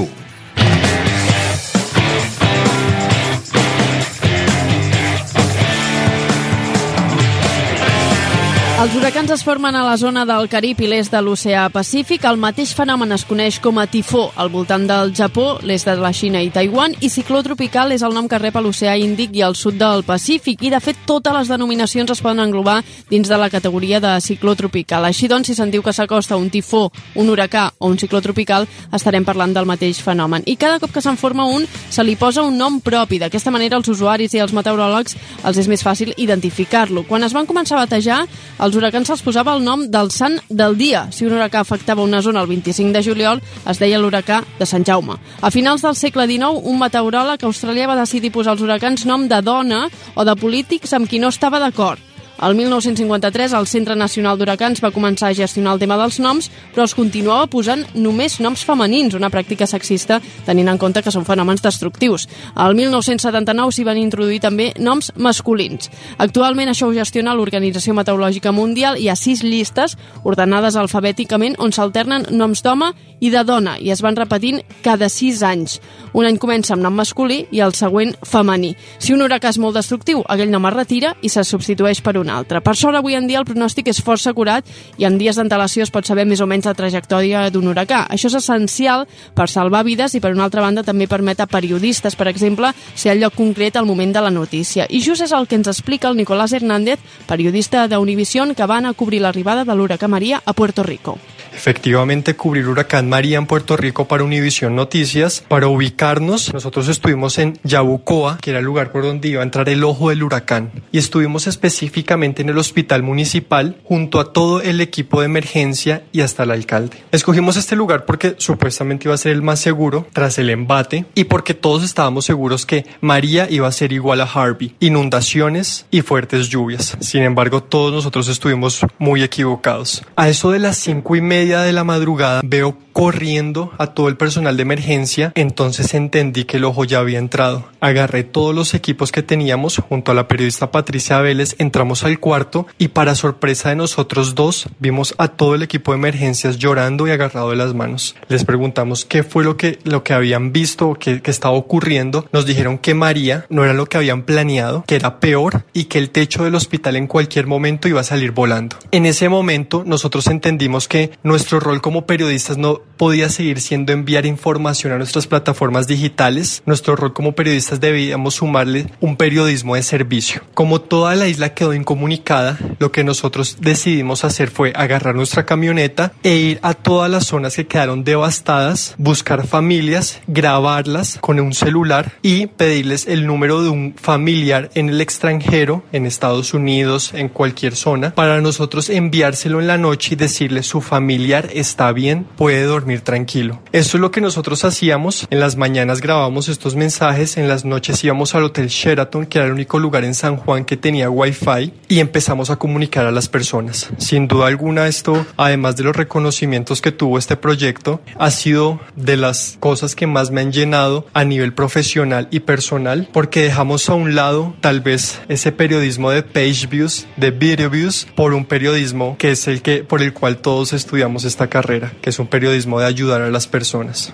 Els 8.83 8.97
huracans 8.99 9.31
es 9.31 9.45
formen 9.47 9.77
a 9.79 9.81
la 9.85 9.93
zona 9.95 10.25
del 10.27 10.49
Carib 10.51 10.81
i 10.83 10.89
l'est 10.91 11.13
de 11.13 11.19
l'oceà 11.23 11.69
Pacífic. 11.71 12.25
El 12.27 12.35
mateix 12.35 12.73
fenomen 12.75 13.15
es 13.15 13.21
coneix 13.23 13.61
com 13.63 13.77
a 13.79 13.85
tifó 13.87 14.25
al 14.35 14.49
voltant 14.51 14.83
del 14.89 15.13
Japó, 15.15 15.61
l'est 15.63 15.87
de 15.87 15.93
la 15.95 16.09
Xina 16.11 16.41
i 16.43 16.49
Taiwan, 16.51 16.91
i 16.99 17.07
cicló 17.07 17.39
tropical 17.45 17.93
és 17.95 18.03
el 18.03 18.11
nom 18.11 18.27
que 18.27 18.41
rep 18.41 18.57
a 18.59 18.63
l'oceà 18.65 18.97
Índic 18.99 19.37
i 19.39 19.43
al 19.47 19.55
sud 19.55 19.77
del 19.79 20.03
Pacífic. 20.03 20.65
I, 20.67 20.71
de 20.73 20.81
fet, 20.83 20.99
totes 21.07 21.31
les 21.31 21.51
denominacions 21.53 22.11
es 22.11 22.19
poden 22.19 22.41
englobar 22.43 22.81
dins 23.07 23.31
de 23.31 23.37
la 23.39 23.47
categoria 23.53 24.01
de 24.03 24.17
cicló 24.19 24.51
tropical. 24.59 25.07
Així 25.07 25.31
doncs, 25.31 25.47
si 25.47 25.55
sentiu 25.55 25.79
que 25.79 25.95
s'acosta 25.95 26.35
un 26.35 26.51
tifó, 26.51 26.89
un 27.15 27.31
huracà 27.31 27.69
o 27.79 27.87
un 27.87 27.95
cicló 27.95 28.19
tropical, 28.19 28.67
estarem 28.91 29.23
parlant 29.23 29.55
del 29.55 29.69
mateix 29.69 30.03
fenomen. 30.03 30.43
I 30.43 30.57
cada 30.59 30.83
cop 30.83 30.91
que 30.91 31.05
se'n 31.07 31.15
forma 31.15 31.47
un, 31.47 31.63
se 31.87 32.03
li 32.03 32.17
posa 32.19 32.43
un 32.43 32.59
nom 32.59 32.81
propi. 32.83 33.21
D'aquesta 33.23 33.55
manera, 33.55 33.79
els 33.79 33.87
usuaris 33.95 34.35
i 34.35 34.43
els 34.43 34.51
meteoròlegs 34.51 35.15
els 35.47 35.63
és 35.63 35.71
més 35.71 35.87
fàcil 35.87 36.11
identificar-lo. 36.17 37.07
Quan 37.07 37.23
es 37.23 37.31
van 37.31 37.47
començar 37.47 37.79
a 37.79 37.85
batejar, 37.85 38.25
els 38.59 38.72
als 38.73 38.81
huracans 38.81 39.05
se'ls 39.05 39.21
posava 39.21 39.53
el 39.53 39.61
nom 39.61 39.83
del 39.93 40.07
sant 40.09 40.39
del 40.49 40.73
dia. 40.79 41.03
Si 41.13 41.27
un 41.27 41.35
huracà 41.35 41.59
afectava 41.61 42.01
una 42.01 42.23
zona 42.25 42.41
el 42.41 42.47
25 42.49 42.89
de 42.95 43.03
juliol, 43.05 43.41
es 43.69 43.77
deia 43.77 43.99
l'huracà 44.01 44.39
de 44.57 44.65
Sant 44.65 44.85
Jaume. 44.87 45.19
A 45.41 45.51
finals 45.53 45.83
del 45.85 45.93
segle 45.93 46.25
XIX, 46.25 46.57
un 46.71 46.79
meteoròleg 46.81 47.45
australià 47.45 47.85
va 47.91 47.99
decidir 47.99 48.31
posar 48.33 48.55
als 48.55 48.63
huracans 48.65 49.05
nom 49.05 49.27
de 49.29 49.41
dona 49.45 49.83
o 50.15 50.25
de 50.25 50.35
polítics 50.35 50.97
amb 50.97 51.05
qui 51.09 51.21
no 51.21 51.29
estava 51.29 51.61
d'acord. 51.61 52.12
El 52.43 52.55
1953 52.55 53.53
el 53.53 53.67
Centre 53.71 53.95
Nacional 53.95 54.35
d'Huracans 54.35 54.81
va 54.83 54.89
començar 54.91 55.29
a 55.29 55.35
gestionar 55.37 55.77
el 55.77 55.79
tema 55.79 55.95
dels 55.95 56.17
noms, 56.19 56.49
però 56.73 56.83
els 56.83 56.95
continuava 56.97 57.47
posant 57.47 57.85
només 57.95 58.35
noms 58.43 58.65
femenins, 58.67 59.15
una 59.15 59.29
pràctica 59.31 59.63
sexista 59.63 60.17
tenint 60.43 60.67
en 60.67 60.79
compte 60.81 60.99
que 61.05 61.13
són 61.13 61.23
fenòmens 61.23 61.63
destructius. 61.63 62.27
El 62.59 62.75
1979 62.75 63.71
s'hi 63.71 63.85
van 63.87 64.01
introduir 64.01 64.41
també 64.43 64.73
noms 64.75 65.13
masculins. 65.15 65.87
Actualment 66.17 66.73
això 66.73 66.89
ho 66.89 66.97
gestiona 66.97 67.31
l'Organització 67.31 67.95
Meteorològica 67.95 68.51
Mundial 68.51 68.99
i 68.99 69.05
hi 69.05 69.09
ha 69.13 69.15
sis 69.15 69.45
llistes 69.47 69.95
ordenades 70.27 70.75
alfabèticament 70.75 71.55
on 71.63 71.71
s'alternen 71.71 72.27
noms 72.35 72.59
d'home 72.65 72.91
i 73.23 73.31
de 73.31 73.45
dona 73.47 73.77
i 73.79 73.93
es 73.95 74.03
van 74.03 74.19
repetint 74.19 74.59
cada 74.83 75.07
sis 75.07 75.39
anys. 75.47 75.79
Un 76.11 76.27
any 76.27 76.35
comença 76.35 76.75
amb 76.75 76.83
nom 76.83 76.99
masculí 76.99 77.45
i 77.55 77.63
el 77.63 77.71
següent 77.77 78.17
femení. 78.27 78.75
Si 78.99 79.15
un 79.15 79.23
huracà 79.23 79.55
és 79.55 79.61
molt 79.63 79.79
destructiu, 79.79 80.25
aquell 80.27 80.51
nom 80.51 80.67
es 80.67 80.75
retira 80.75 81.15
i 81.23 81.31
se 81.31 81.47
substitueix 81.47 82.03
per 82.03 82.17
un 82.19 82.32
altre. 82.33 82.61
Per 82.61 82.75
sort, 82.75 82.97
avui 82.97 83.15
en 83.15 83.27
dia 83.27 83.39
el 83.41 83.47
pronòstic 83.47 83.89
és 83.91 84.01
força 84.03 84.31
acurat 84.33 84.67
i 84.97 85.07
en 85.07 85.17
dies 85.17 85.37
d'antelació 85.39 85.83
es 85.85 85.91
pot 85.93 86.07
saber 86.07 86.25
més 86.29 86.41
o 86.41 86.47
menys 86.49 86.67
la 86.69 86.75
trajectòria 86.77 87.47
d'un 87.53 87.67
huracà. 87.71 88.03
Això 88.09 88.31
és 88.31 88.37
essencial 88.41 89.05
per 89.35 89.49
salvar 89.51 89.83
vides 89.87 90.15
i, 90.15 90.21
per 90.23 90.33
una 90.33 90.47
altra 90.47 90.61
banda, 90.65 90.83
també 90.83 91.07
permet 91.07 91.39
a 91.39 91.47
periodistes, 91.47 92.17
per 92.19 92.27
exemple, 92.31 92.73
ser 92.95 93.13
al 93.13 93.23
lloc 93.23 93.37
concret 93.37 93.77
al 93.77 93.89
moment 93.89 94.13
de 94.13 94.23
la 94.23 94.33
notícia. 94.33 94.87
I 94.89 95.01
just 95.01 95.23
és 95.23 95.31
el 95.31 95.47
que 95.47 95.59
ens 95.59 95.69
explica 95.71 96.09
el 96.09 96.17
Nicolás 96.17 96.53
Hernández, 96.53 96.99
periodista 97.27 97.87
d'Univision, 97.87 98.55
que 98.55 98.67
va 98.67 98.81
anar 98.81 98.93
a 98.93 98.99
cobrir 98.99 99.21
l'arribada 99.21 99.65
de 99.65 99.75
l'huracà 99.75 100.07
Maria 100.07 100.41
a 100.45 100.53
Puerto 100.53 100.83
Rico. 100.83 101.17
Efectivamente, 101.55 102.35
cubrir 102.35 102.67
Huracán 102.67 103.07
María 103.09 103.37
en 103.37 103.45
Puerto 103.45 103.77
Rico 103.77 104.07
para 104.07 104.23
Univisión 104.23 104.75
Noticias. 104.75 105.43
Para 105.47 105.67
ubicarnos, 105.67 106.53
nosotros 106.53 106.87
estuvimos 106.87 107.37
en 107.37 107.59
Yabucoa, 107.63 108.37
que 108.41 108.49
era 108.49 108.59
el 108.59 108.65
lugar 108.65 108.91
por 108.91 109.03
donde 109.03 109.29
iba 109.29 109.41
a 109.41 109.43
entrar 109.43 109.69
el 109.69 109.83
ojo 109.83 110.09
del 110.09 110.23
huracán. 110.23 110.71
Y 110.91 110.97
estuvimos 110.97 111.47
específicamente 111.47 112.41
en 112.41 112.49
el 112.49 112.57
hospital 112.57 113.03
municipal 113.03 113.77
junto 113.83 114.19
a 114.19 114.33
todo 114.33 114.61
el 114.61 114.81
equipo 114.81 115.19
de 115.19 115.25
emergencia 115.27 116.03
y 116.11 116.21
hasta 116.21 116.43
el 116.43 116.51
alcalde. 116.51 117.03
Escogimos 117.11 117.57
este 117.57 117.75
lugar 117.75 118.05
porque 118.05 118.35
supuestamente 118.37 119.07
iba 119.07 119.15
a 119.15 119.17
ser 119.17 119.31
el 119.31 119.41
más 119.41 119.59
seguro 119.59 120.07
tras 120.13 120.37
el 120.37 120.49
embate 120.49 121.05
y 121.15 121.25
porque 121.25 121.53
todos 121.53 121.83
estábamos 121.83 122.25
seguros 122.25 122.65
que 122.65 122.85
María 123.01 123.47
iba 123.49 123.67
a 123.67 123.71
ser 123.71 123.93
igual 123.93 124.21
a 124.21 124.25
Harvey, 124.25 124.75
inundaciones 124.79 125.85
y 125.91 126.01
fuertes 126.01 126.49
lluvias. 126.49 126.97
Sin 126.99 127.23
embargo, 127.23 127.63
todos 127.63 127.93
nosotros 127.93 128.27
estuvimos 128.27 128.85
muy 128.97 129.23
equivocados. 129.23 130.03
A 130.15 130.29
eso 130.29 130.51
de 130.51 130.59
las 130.59 130.77
cinco 130.77 131.15
y 131.15 131.21
media 131.21 131.42
de 131.45 131.71
la 131.73 131.83
madrugada 131.83 132.41
veo 132.43 132.75
corriendo 132.93 133.71
a 133.77 133.87
todo 133.87 134.07
el 134.07 134.15
personal 134.15 134.55
de 134.55 134.61
emergencia, 134.61 135.31
entonces 135.35 135.93
entendí 135.93 136.45
que 136.45 136.57
el 136.57 136.63
ojo 136.63 136.85
ya 136.85 136.99
había 136.99 137.19
entrado. 137.19 137.65
Agarré 137.81 138.23
todos 138.23 138.55
los 138.55 138.73
equipos 138.73 139.11
que 139.11 139.23
teníamos 139.23 139.77
junto 139.77 140.11
a 140.11 140.15
la 140.15 140.27
periodista 140.27 140.71
Patricia 140.71 141.19
Vélez, 141.19 141.55
entramos 141.57 142.03
al 142.03 142.19
cuarto 142.19 142.67
y 142.77 142.89
para 142.89 143.15
sorpresa 143.15 143.69
de 143.69 143.75
nosotros 143.75 144.35
dos 144.35 144.67
vimos 144.79 145.15
a 145.17 145.27
todo 145.27 145.55
el 145.55 145.63
equipo 145.63 145.91
de 145.91 145.97
emergencias 145.97 146.57
llorando 146.57 147.07
y 147.07 147.11
agarrado 147.11 147.49
de 147.49 147.55
las 147.55 147.73
manos. 147.73 148.15
Les 148.29 148.45
preguntamos 148.45 149.05
qué 149.05 149.23
fue 149.23 149.43
lo 149.43 149.57
que, 149.57 149.79
lo 149.83 150.03
que 150.03 150.13
habían 150.13 150.53
visto 150.53 150.89
o 150.89 150.93
qué, 150.93 151.21
qué 151.21 151.31
estaba 151.31 151.55
ocurriendo. 151.55 152.27
Nos 152.31 152.45
dijeron 152.45 152.77
que 152.77 152.93
María 152.93 153.45
no 153.49 153.63
era 153.63 153.73
lo 153.73 153.87
que 153.87 153.97
habían 153.97 154.21
planeado, 154.23 154.83
que 154.85 154.95
era 154.95 155.19
peor 155.19 155.65
y 155.73 155.85
que 155.85 155.97
el 155.97 156.11
techo 156.11 156.43
del 156.43 156.55
hospital 156.55 156.95
en 156.95 157.07
cualquier 157.07 157.47
momento 157.47 157.87
iba 157.87 158.01
a 158.01 158.05
salir 158.05 158.31
volando. 158.31 158.77
En 158.91 159.07
ese 159.07 159.29
momento 159.29 159.83
nosotros 159.85 160.27
entendimos 160.27 160.87
que 160.87 161.11
nuestro 161.23 161.59
rol 161.59 161.81
como 161.81 162.05
periodistas 162.05 162.57
no 162.57 162.82
podía 162.97 163.29
seguir 163.29 163.59
siendo 163.59 163.91
enviar 163.91 164.25
información 164.25 164.93
a 164.93 164.97
nuestras 164.97 165.27
plataformas 165.27 165.87
digitales. 165.87 166.63
Nuestro 166.65 166.95
rol 166.95 167.13
como 167.13 167.33
periodistas 167.33 167.79
debíamos 167.79 168.35
sumarle 168.35 168.87
un 168.99 169.17
periodismo 169.17 169.75
de 169.75 169.83
servicio. 169.83 170.41
Como 170.53 170.81
toda 170.81 171.15
la 171.15 171.27
isla 171.27 171.53
quedó 171.53 171.73
incomunicada, 171.73 172.57
lo 172.79 172.91
que 172.91 173.03
nosotros 173.03 173.57
decidimos 173.59 174.23
hacer 174.23 174.49
fue 174.49 174.73
agarrar 174.75 175.15
nuestra 175.15 175.45
camioneta 175.45 176.13
e 176.23 176.35
ir 176.35 176.59
a 176.61 176.73
todas 176.73 177.09
las 177.09 177.25
zonas 177.25 177.55
que 177.55 177.67
quedaron 177.67 178.03
devastadas, 178.03 178.95
buscar 178.97 179.47
familias, 179.47 180.21
grabarlas 180.27 181.17
con 181.19 181.39
un 181.39 181.53
celular 181.53 182.13
y 182.21 182.47
pedirles 182.47 183.07
el 183.07 183.27
número 183.27 183.63
de 183.63 183.69
un 183.69 183.95
familiar 183.99 184.69
en 184.75 184.89
el 184.89 185.01
extranjero, 185.01 185.83
en 185.91 186.05
Estados 186.05 186.53
Unidos, 186.53 187.11
en 187.13 187.29
cualquier 187.29 187.75
zona, 187.75 188.13
para 188.15 188.41
nosotros 188.41 188.89
enviárselo 188.89 189.59
en 189.59 189.67
la 189.67 189.77
noche 189.77 190.13
y 190.13 190.15
decirle 190.15 190.63
su 190.63 190.81
familia 190.81 191.43
está 191.53 191.91
bien, 191.91 192.25
puede 192.35 192.65
dormir 192.73 193.01
tranquilo. 193.01 193.61
Eso 193.71 193.97
es 193.97 194.01
lo 194.01 194.11
que 194.11 194.21
nosotros 194.21 194.65
hacíamos. 194.65 195.27
En 195.29 195.39
las 195.39 195.55
mañanas 195.55 196.01
grabábamos 196.01 196.49
estos 196.49 196.75
mensajes, 196.75 197.37
en 197.37 197.47
las 197.47 197.65
noches 197.65 198.03
íbamos 198.03 198.35
al 198.35 198.43
Hotel 198.43 198.67
Sheraton, 198.67 199.25
que 199.25 199.37
era 199.39 199.47
el 199.47 199.53
único 199.53 199.79
lugar 199.79 200.03
en 200.03 200.15
San 200.15 200.37
Juan 200.37 200.65
que 200.65 200.77
tenía 200.77 201.09
wifi, 201.09 201.73
y 201.87 201.99
empezamos 201.99 202.49
a 202.49 202.57
comunicar 202.57 203.05
a 203.05 203.11
las 203.11 203.29
personas. 203.29 203.89
Sin 203.97 204.27
duda 204.27 204.47
alguna 204.47 204.87
esto, 204.87 205.25
además 205.37 205.75
de 205.75 205.83
los 205.83 205.95
reconocimientos 205.95 206.81
que 206.81 206.91
tuvo 206.91 207.17
este 207.17 207.37
proyecto, 207.37 208.01
ha 208.17 208.31
sido 208.31 208.79
de 208.95 209.17
las 209.17 209.57
cosas 209.59 209.95
que 209.95 210.07
más 210.07 210.31
me 210.31 210.41
han 210.41 210.51
llenado 210.51 211.05
a 211.13 211.23
nivel 211.23 211.53
profesional 211.53 212.27
y 212.31 212.41
personal, 212.41 213.07
porque 213.13 213.43
dejamos 213.43 213.89
a 213.89 213.93
un 213.93 214.15
lado 214.15 214.55
tal 214.61 214.81
vez 214.81 215.21
ese 215.29 215.51
periodismo 215.51 216.09
de 216.11 216.23
page 216.23 216.67
views, 216.67 217.05
de 217.17 217.31
video 217.31 217.69
views, 217.69 218.07
por 218.15 218.33
un 218.33 218.45
periodismo 218.45 219.15
que 219.17 219.31
es 219.31 219.47
el 219.47 219.61
que 219.61 219.83
por 219.83 220.01
el 220.01 220.13
cual 220.13 220.37
todos 220.37 220.73
estudiamos 220.73 221.23
esta 221.23 221.47
carrera, 221.47 221.93
que 222.01 222.09
es 222.09 222.19
un 222.19 222.27
periodismo 222.27 222.62
de 222.65 222.85
ayudar 222.85 223.21
a 223.21 223.29
las 223.29 223.47
personas. 223.47 224.13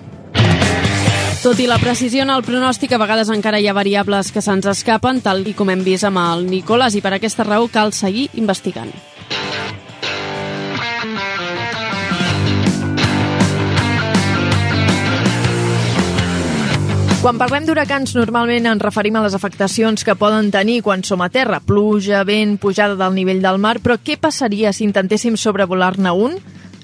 Tot 1.42 1.56
i 1.56 1.66
la 1.66 1.78
precisió 1.80 2.26
en 2.26 2.30
el 2.34 2.42
pronòstic, 2.44 2.92
a 2.92 2.98
vegades 3.00 3.30
encara 3.32 3.60
hi 3.60 3.68
ha 3.70 3.72
variables 3.72 4.28
que 4.28 4.42
se'ns 4.44 4.66
escapen, 4.68 5.22
tal 5.24 5.40
i 5.48 5.54
com 5.56 5.70
hem 5.72 5.80
vist 5.86 6.04
amb 6.04 6.20
el 6.20 6.44
Nicolàs, 6.50 6.98
i 6.98 7.00
per 7.00 7.14
aquesta 7.16 7.46
raó 7.48 7.70
cal 7.72 7.94
seguir 7.96 8.28
investigant. 8.36 8.92
Quan 17.20 17.36
parlem 17.36 17.66
d'huracans, 17.68 18.14
normalment 18.16 18.64
ens 18.64 18.80
referim 18.80 19.16
a 19.16 19.20
les 19.20 19.34
afectacions 19.36 20.04
que 20.04 20.14
poden 20.16 20.46
tenir 20.52 20.78
quan 20.80 21.02
som 21.04 21.20
a 21.20 21.28
terra, 21.28 21.58
pluja, 21.60 22.22
vent, 22.24 22.54
pujada 22.56 22.96
del 22.96 23.12
nivell 23.12 23.42
del 23.44 23.58
mar, 23.60 23.74
però 23.84 23.98
què 24.00 24.16
passaria 24.16 24.72
si 24.72 24.86
intentéssim 24.86 25.36
sobrevolar-ne 25.36 26.14
un? 26.16 26.38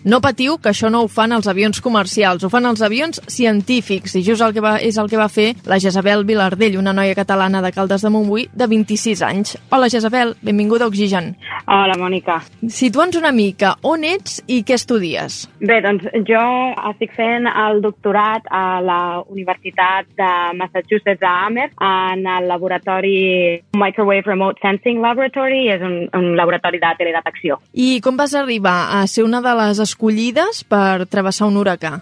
No 0.06 0.20
patiu, 0.22 0.54
que 0.62 0.70
això 0.70 0.86
no 0.86 1.00
ho 1.02 1.06
fan 1.10 1.32
els 1.34 1.48
avions 1.50 1.80
comercials, 1.82 2.44
ho 2.46 2.48
fan 2.52 2.68
els 2.68 2.78
avions 2.86 3.18
científics, 3.26 4.12
i 4.14 4.20
just 4.22 4.44
el 4.44 4.52
que 4.54 4.62
va, 4.62 4.76
és 4.78 4.94
el 5.02 5.08
que 5.10 5.18
va 5.18 5.26
fer 5.26 5.48
la 5.66 5.80
Jezabel 5.82 6.20
Vilardell, 6.28 6.76
una 6.78 6.92
noia 6.94 7.16
catalana 7.18 7.58
de 7.64 7.72
Caldes 7.74 8.04
de 8.06 8.12
Montbui 8.14 8.44
de 8.54 8.68
26 8.70 9.22
anys. 9.26 9.56
Hola, 9.74 9.88
Jezabel, 9.90 10.36
benvinguda 10.46 10.86
a 10.86 10.92
Oxigen. 10.92 11.32
Hola, 11.66 11.96
Mònica. 11.98 12.36
Situa'ns 12.70 13.18
una 13.18 13.32
mica, 13.34 13.72
on 13.82 14.04
ets 14.06 14.36
i 14.46 14.60
què 14.62 14.76
estudies? 14.78 15.40
Bé, 15.58 15.80
doncs 15.82 16.06
jo 16.30 16.44
estic 16.92 17.10
fent 17.18 17.50
el 17.50 17.82
doctorat 17.82 18.46
a 18.54 18.78
la 18.86 19.00
Universitat 19.26 20.06
de 20.14 20.30
Massachusetts 20.60 21.26
a 21.26 21.34
Amherst 21.48 21.74
en 21.82 22.22
el 22.36 22.46
laboratori 22.46 23.16
Microwave 23.74 24.30
Remote 24.30 24.62
Sensing 24.62 25.02
Laboratory, 25.02 25.64
és 25.74 25.82
un, 25.82 25.98
un 26.14 26.30
laboratori 26.38 26.78
de 26.78 26.94
teledetecció. 27.02 27.58
I 27.74 27.98
com 28.06 28.14
vas 28.14 28.38
arribar 28.38 28.78
a 29.00 29.02
ser 29.10 29.26
una 29.26 29.42
de 29.42 29.58
les 29.64 29.82
escollides 29.96 30.62
per 30.68 31.06
travessar 31.08 31.48
un 31.48 31.56
huracà? 31.56 31.96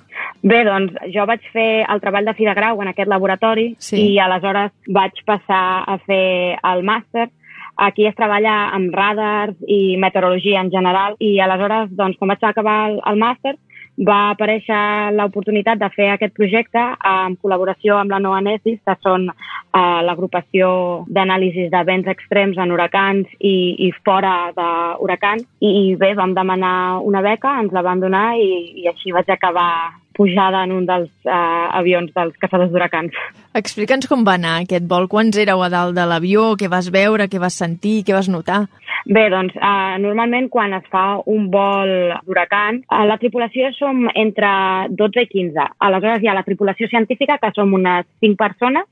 Bé, 0.45 0.59
doncs 0.67 0.93
jo 1.15 1.25
vaig 1.27 1.41
fer 1.55 1.87
el 1.89 2.01
treball 2.03 2.27
de 2.29 2.35
fi 2.37 2.45
de 2.45 2.53
grau 2.55 2.83
en 2.83 2.91
aquest 2.91 3.09
laboratori 3.09 3.77
Sí. 3.79 3.97
i 4.13 4.19
aleshores 4.19 4.73
vaig 4.89 5.13
passar 5.25 5.85
a 5.87 5.97
fer 6.05 6.59
el 6.63 6.83
màster. 6.85 7.31
Aquí 7.77 8.07
es 8.07 8.15
treballa 8.15 8.71
amb 8.75 8.93
radars 8.95 9.57
i 9.67 9.97
meteorologia 9.99 10.61
en 10.61 10.71
general 10.71 11.17
i 11.19 11.39
aleshores, 11.41 11.89
doncs, 11.91 12.19
quan 12.19 12.29
vaig 12.29 12.45
acabar 12.45 12.91
el, 12.91 13.01
el 13.07 13.17
màster, 13.19 13.57
va 13.99 14.31
aparèixer 14.33 15.13
l'oportunitat 15.15 15.79
de 15.79 15.89
fer 15.95 16.09
aquest 16.11 16.35
projecte 16.35 16.83
en 17.11 17.37
col·laboració 17.39 17.99
amb 18.01 18.11
la 18.11 18.21
NOANESIS, 18.23 18.81
que 18.85 18.97
són 19.03 19.29
eh, 19.31 20.01
l'agrupació 20.07 20.69
d'anàlisis 21.07 21.71
de 21.71 21.83
vents 21.87 22.09
extrems 22.11 22.59
en 22.59 22.73
huracans 22.75 23.27
i, 23.39 23.57
i 23.87 23.93
fora 24.05 24.51
d'huracans. 24.57 25.47
I 25.61 25.95
bé, 26.01 26.15
vam 26.19 26.35
demanar 26.35 27.01
una 27.07 27.23
beca, 27.23 27.59
ens 27.61 27.73
la 27.73 27.85
van 27.87 28.03
donar 28.03 28.35
i, 28.37 28.83
i 28.83 28.89
així 28.91 29.15
vaig 29.15 29.31
acabar 29.31 30.03
pujada 30.16 30.64
en 30.64 30.73
un 30.73 30.87
dels 30.88 31.11
eh, 31.26 31.35
avions 31.80 32.12
dels 32.14 32.37
caçadors 32.42 32.73
d'huracans. 32.73 33.16
Explica'ns 33.54 34.09
com 34.11 34.25
va 34.26 34.38
anar 34.38 34.56
aquest 34.62 34.88
vol, 34.90 35.09
quants 35.11 35.37
éreu 35.38 35.62
a 35.62 35.71
dalt 35.73 35.94
de 35.99 36.06
l'avió, 36.09 36.54
què 36.59 36.71
vas 36.71 36.90
veure, 36.94 37.28
què 37.30 37.42
vas 37.42 37.59
sentir, 37.59 38.00
què 38.06 38.16
vas 38.16 38.30
notar? 38.30 38.64
Bé, 39.04 39.26
doncs, 39.28 39.52
eh, 39.56 39.97
normalment 40.00 40.49
quan 40.49 40.73
es 40.73 40.87
fa 40.92 41.21
un 41.28 41.50
vol 41.52 41.92
d'huracan, 42.25 42.80
a 42.88 43.04
la 43.04 43.18
tripulació 43.21 43.68
som 43.76 44.06
entre 44.14 44.49
12 44.88 45.26
i 45.26 45.28
15. 45.28 45.66
Aleshores 45.87 46.23
hi 46.23 46.30
ha 46.30 46.37
la 46.38 46.47
tripulació 46.47 46.88
científica, 46.88 47.37
que 47.42 47.52
som 47.54 47.75
unes 47.76 48.06
5 48.25 48.38
persones, 48.40 48.88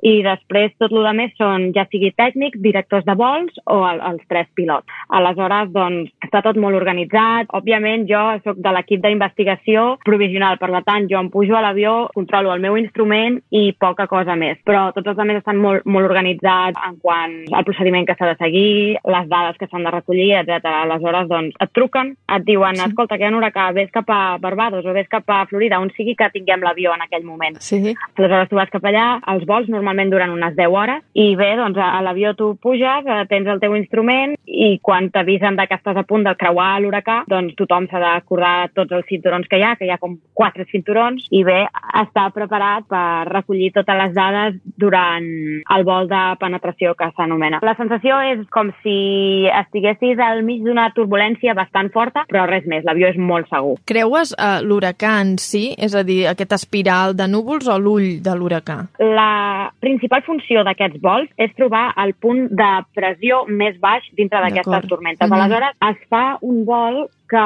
i 0.00 0.22
després 0.24 0.72
tot 0.80 0.92
el 0.96 1.08
més 1.16 1.34
són 1.36 1.68
ja 1.76 1.84
sigui 1.90 2.12
tècnics, 2.16 2.60
directors 2.64 3.04
de 3.04 3.16
vols 3.18 3.58
o 3.66 3.82
el, 3.88 4.00
els 4.12 4.24
tres 4.30 4.48
pilots. 4.56 4.88
Aleshores, 5.12 5.68
doncs, 5.74 6.12
està 6.24 6.40
tot 6.44 6.56
molt 6.56 6.78
organitzat. 6.78 7.50
Òbviament, 7.52 8.06
jo 8.08 8.22
sóc 8.46 8.60
de 8.62 8.72
l'equip 8.72 9.02
d'investigació 9.04 9.98
provisional, 10.06 10.51
per 10.60 10.70
tant, 10.86 11.08
jo 11.10 11.20
em 11.20 11.30
pujo 11.32 11.56
a 11.56 11.62
l'avió, 11.64 12.08
controlo 12.14 12.52
el 12.54 12.62
meu 12.62 12.76
instrument 12.80 13.38
i 13.50 13.72
poca 13.78 14.06
cosa 14.10 14.36
més. 14.38 14.60
Però 14.66 14.88
tots 14.96 15.12
els 15.12 15.18
altres 15.18 15.42
estan 15.42 15.60
molt, 15.62 15.86
molt 15.86 16.08
organitzats 16.08 16.78
en 16.86 16.98
quant 17.02 17.36
al 17.52 17.66
procediment 17.68 18.06
que 18.08 18.16
s'ha 18.18 18.32
de 18.32 18.38
seguir, 18.40 18.98
les 19.14 19.28
dades 19.30 19.58
que 19.60 19.68
s'han 19.70 19.86
de 19.86 19.94
recollir, 19.94 20.30
etc. 20.40 20.68
Aleshores, 20.82 21.28
doncs, 21.30 21.56
et 21.62 21.72
truquen, 21.76 22.14
et 22.36 22.46
diuen, 22.48 22.78
sí. 22.78 22.86
escolta, 22.88 23.18
que 23.18 23.26
hi 23.26 23.30
ha 23.30 23.32
un 23.32 23.40
huracà, 23.40 23.70
vés 23.76 23.92
cap 23.94 24.10
a 24.12 24.20
Barbados 24.42 24.86
o 24.86 24.96
vés 24.96 25.08
cap 25.12 25.28
a 25.30 25.44
Florida, 25.50 25.80
on 25.82 25.92
sigui 25.96 26.16
que 26.18 26.30
tinguem 26.34 26.64
l'avió 26.64 26.94
en 26.96 27.06
aquell 27.06 27.26
moment. 27.26 27.58
Sí. 27.62 27.80
Aleshores 28.16 28.50
tu 28.50 28.58
vas 28.58 28.72
cap 28.72 28.84
allà, 28.88 29.06
els 29.32 29.46
vols 29.48 29.70
normalment 29.72 30.10
duren 30.12 30.34
unes 30.34 30.56
10 30.58 30.72
hores 30.72 31.02
i 31.18 31.32
bé, 31.38 31.52
doncs 31.58 31.78
a 31.80 32.00
l'avió 32.04 32.34
tu 32.38 32.52
puges, 32.62 33.06
eh, 33.06 33.22
tens 33.30 33.48
el 33.48 33.60
teu 33.62 33.76
instrument 33.78 34.36
i 34.46 34.76
quan 34.82 35.10
t'avisen 35.12 35.56
que 35.62 35.78
estàs 35.78 35.96
a 35.96 36.06
punt 36.08 36.24
de 36.26 36.34
creuar 36.38 36.80
l'huracà, 36.82 37.22
doncs 37.30 37.54
tothom 37.58 37.86
s'ha 37.88 38.00
d'acordar 38.02 38.70
tots 38.74 38.92
els 38.92 39.06
cinturons 39.08 39.48
que 39.48 39.60
hi 39.60 39.66
ha, 39.66 39.74
que 39.76 39.86
hi 39.86 39.92
ha 39.94 40.00
com 40.02 40.18
quatre 40.42 40.66
cinturons 40.72 41.26
i 41.30 41.44
bé, 41.46 41.60
està 42.02 42.26
preparat 42.34 42.86
per 42.90 43.28
recollir 43.30 43.70
totes 43.76 43.98
les 43.98 44.14
dades 44.16 44.58
durant 44.80 45.26
el 45.76 45.86
vol 45.86 46.08
de 46.10 46.22
penetració 46.40 46.96
que 46.98 47.10
s'anomena. 47.16 47.62
La 47.62 47.76
sensació 47.78 48.18
és 48.32 48.42
com 48.54 48.72
si 48.82 49.46
estiguessis 49.62 50.20
al 50.22 50.42
mig 50.46 50.64
d'una 50.66 50.88
turbulència 50.96 51.54
bastant 51.58 51.92
forta, 51.94 52.26
però 52.30 52.46
res 52.50 52.66
més, 52.70 52.84
l'avió 52.86 53.10
és 53.12 53.18
molt 53.18 53.50
segur. 53.52 53.76
Creues 53.88 54.34
uh, 54.34 54.58
l'huracà 54.64 55.14
en 55.22 55.36
si, 55.42 55.64
és 55.78 55.94
a 55.94 56.04
dir, 56.06 56.22
aquesta 56.30 56.58
espiral 56.58 57.16
de 57.18 57.28
núvols 57.30 57.70
o 57.70 57.78
l'ull 57.78 58.18
de 58.24 58.36
l'huracà? 58.38 58.78
La 59.02 59.70
principal 59.84 60.24
funció 60.26 60.66
d'aquests 60.66 61.00
vols 61.02 61.30
és 61.40 61.54
trobar 61.58 61.90
el 62.02 62.14
punt 62.18 62.48
de 62.50 62.70
pressió 62.96 63.44
més 63.48 63.78
baix 63.82 64.06
dintre 64.18 64.42
d'aquestes 64.42 64.88
tormentes. 64.90 65.28
Mhm. 65.28 65.38
Aleshores, 65.38 65.76
es 65.92 66.08
fa 66.10 66.24
un 66.42 66.64
vol 66.66 67.04
que 67.32 67.42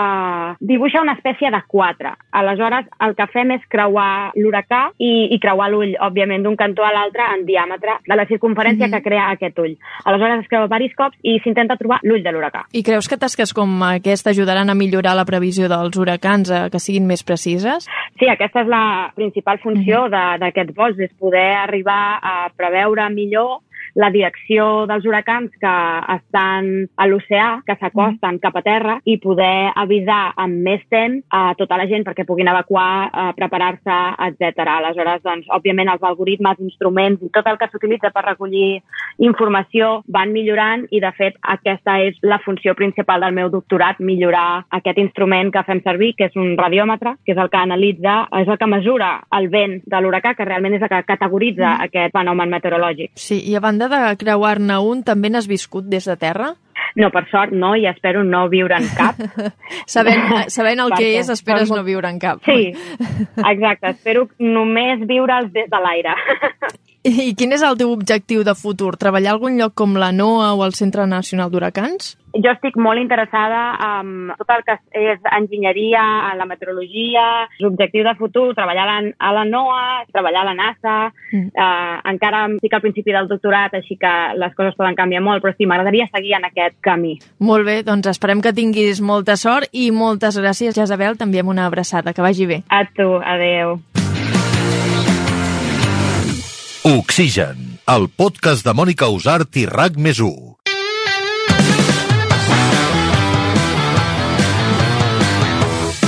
dibuixa 0.66 1.00
una 1.00 1.14
espècie 1.14 1.50
de 1.54 1.60
quatre. 1.70 2.10
Aleshores, 2.34 2.86
el 3.06 3.14
que 3.18 3.26
fem 3.32 3.52
és 3.54 3.62
creuar 3.70 4.32
l'huracà 4.34 4.82
i, 4.98 5.28
i 5.34 5.38
creuar 5.42 5.68
l'ull, 5.70 5.94
òbviament, 6.02 6.42
d'un 6.44 6.56
cantó 6.58 6.84
a 6.84 6.90
l'altre 6.94 7.22
en 7.36 7.44
diàmetre 7.46 8.00
de 8.06 8.16
la 8.18 8.26
circunferència 8.26 8.86
Mhm. 8.88 8.92
que 8.96 9.02
crea 9.02 9.30
aquest 9.30 9.58
ull. 9.62 9.76
Aleshores, 10.04 10.40
es 10.42 10.48
creua 10.48 10.66
diversos 10.66 10.96
cops 10.96 11.16
i 11.22 11.38
s'intenta 11.44 11.76
trobar 11.76 12.00
l'ull 12.02 12.22
de 12.22 12.32
l'huracà. 12.32 12.64
I 12.72 12.82
creus 12.82 13.08
que 13.08 13.16
tasques 13.16 13.52
com 13.54 13.82
aquesta 13.82 14.30
ajudaran 14.30 14.70
a 14.70 14.74
millorar 14.74 15.14
la 15.14 15.24
previsió 15.24 15.68
dels 15.68 15.96
huracans, 15.96 16.50
a 16.50 16.68
que 16.70 16.78
siguin 16.80 17.06
més 17.06 17.22
precises? 17.22 17.86
Sí, 18.18 18.28
aquesta 18.28 18.62
és 18.62 18.68
la 18.68 19.12
principal 19.14 19.58
funció 19.60 20.08
de- 20.08 20.38
d'aquests 20.40 20.74
vols, 20.74 20.98
és 20.98 21.12
poder 21.18 21.52
arribar 21.56 22.18
a 22.22 22.48
preveure 22.56 23.08
millor 23.10 23.60
la 23.96 24.10
direcció 24.12 24.86
dels 24.86 25.06
huracans 25.08 25.50
que 25.60 25.74
estan 26.14 26.68
a 26.96 27.06
l'oceà, 27.08 27.62
que 27.66 27.76
s'acosten 27.80 28.38
cap 28.42 28.58
a 28.60 28.62
terra, 28.64 28.98
i 29.08 29.16
poder 29.22 29.72
avisar 29.74 30.34
amb 30.36 30.60
més 30.66 30.84
temps 30.92 31.24
a 31.32 31.54
tota 31.58 31.78
la 31.80 31.88
gent 31.88 32.04
perquè 32.06 32.26
puguin 32.28 32.50
evacuar, 32.52 33.08
eh, 33.08 33.32
preparar-se, 33.38 33.96
etc. 34.28 34.68
Aleshores, 34.76 35.22
doncs, 35.24 35.48
òbviament, 35.56 35.88
els 35.92 36.04
algoritmes, 36.04 36.60
instruments 36.60 37.22
i 37.22 37.30
tot 37.32 37.46
el 37.48 37.58
que 37.58 37.70
s'utilitza 37.72 38.12
per 38.12 38.26
recollir 38.26 38.82
informació 39.18 40.02
van 40.12 40.32
millorant 40.32 40.86
i, 40.90 41.00
de 41.00 41.12
fet, 41.16 41.38
aquesta 41.56 41.98
és 42.04 42.18
la 42.22 42.38
funció 42.44 42.74
principal 42.74 43.24
del 43.24 43.34
meu 43.34 43.50
doctorat, 43.50 44.00
millorar 44.00 44.66
aquest 44.76 45.00
instrument 45.00 45.50
que 45.54 45.64
fem 45.64 45.80
servir, 45.84 46.12
que 46.18 46.28
és 46.28 46.36
un 46.36 46.54
radiòmetre, 46.58 47.16
que 47.24 47.32
és 47.32 47.40
el 47.40 47.50
que 47.50 47.60
analitza, 47.62 48.18
és 48.42 48.48
el 48.48 48.60
que 48.60 48.70
mesura 48.70 49.10
el 49.38 49.48
vent 49.48 49.80
de 49.86 50.00
l'huracà, 50.02 50.34
que 50.36 50.44
realment 50.44 50.76
és 50.76 50.84
el 50.84 50.92
que 50.92 51.02
categoritza 51.08 51.70
mm. 51.72 51.88
aquest 51.88 52.16
fenomen 52.16 52.52
meteorològic. 52.52 53.14
Sí, 53.16 53.40
i 53.48 53.56
a 53.56 53.64
banda 53.64 53.85
de 53.92 54.00
creuar-ne 54.20 54.78
un, 54.82 55.02
també 55.06 55.30
n'has 55.30 55.48
viscut 55.50 55.88
des 55.88 56.06
de 56.08 56.16
terra? 56.20 56.54
No, 56.96 57.10
per 57.12 57.26
sort 57.28 57.52
no, 57.52 57.74
i 57.76 57.84
espero 57.90 58.22
no 58.24 58.46
viure 58.48 58.78
en 58.78 58.86
cap. 58.96 59.18
Sabent, 59.94 60.48
sabent 60.52 60.80
el 60.80 60.94
que 60.96 61.10
és, 61.18 61.28
esperes 61.32 61.70
no 61.72 61.82
viure 61.84 62.08
en 62.08 62.18
cap. 62.22 62.40
Sí, 62.46 62.72
exacte. 63.36 63.92
Espero 63.92 64.26
només 64.40 65.04
viure'ls 65.08 65.52
des 65.52 65.68
de 65.72 65.82
l'aire. 65.84 66.16
I 67.06 67.34
quin 67.38 67.52
és 67.54 67.62
el 67.62 67.76
teu 67.78 67.92
objectiu 67.92 68.42
de 68.42 68.56
futur? 68.58 68.96
Treballar 68.98 69.30
a 69.30 69.36
algun 69.36 69.60
lloc 69.60 69.76
com 69.78 69.92
la 70.00 70.08
NOAA 70.10 70.54
o 70.56 70.64
el 70.66 70.74
Centre 70.74 71.04
Nacional 71.06 71.52
d'Huracans? 71.52 72.16
Jo 72.42 72.52
estic 72.52 72.76
molt 72.80 73.00
interessada 73.00 73.62
en 74.00 74.32
tot 74.36 74.50
el 74.52 74.64
que 74.66 74.76
és 74.96 75.28
enginyeria, 75.32 76.02
en 76.30 76.40
la 76.40 76.46
meteorologia, 76.48 77.24
l'objectiu 77.62 78.04
de 78.06 78.14
futur, 78.18 78.48
treballar 78.56 78.86
a 78.86 79.32
la 79.32 79.44
NOAA, 79.48 80.04
treballar 80.12 80.42
a 80.44 80.48
la 80.50 80.56
NASA. 80.58 80.96
Mm. 81.32 81.48
Eh, 81.54 81.96
encara 82.12 82.44
estic 82.56 82.76
al 82.76 82.84
principi 82.84 83.14
del 83.16 83.30
doctorat, 83.30 83.74
així 83.78 83.98
que 84.00 84.12
les 84.36 84.54
coses 84.58 84.76
poden 84.78 84.98
canviar 84.98 85.24
molt, 85.24 85.42
però 85.44 85.54
sí, 85.56 85.68
m'agradaria 85.68 86.08
seguir 86.12 86.36
en 86.38 86.48
aquest 86.50 86.78
camí. 86.84 87.16
Molt 87.38 87.66
bé, 87.68 87.80
doncs 87.86 88.10
esperem 88.12 88.42
que 88.44 88.54
tinguis 88.56 89.00
molta 89.00 89.38
sort 89.40 89.70
i 89.72 89.90
moltes 89.90 90.38
gràcies, 90.40 90.76
Jezabel. 90.76 91.16
També 91.16 91.40
amb 91.40 91.54
una 91.54 91.66
abraçada. 91.66 92.12
Que 92.16 92.24
vagi 92.24 92.46
bé. 92.46 92.62
A 92.68 92.84
tu, 92.96 93.16
adeu. 93.22 93.78
Oxigen, 96.86 97.80
el 97.90 98.06
podcast 98.14 98.62
de 98.66 98.76
Mònica 98.76 99.08
Usart 99.10 99.58
i 99.58 99.66
RAC 99.66 99.98
més 99.98 100.22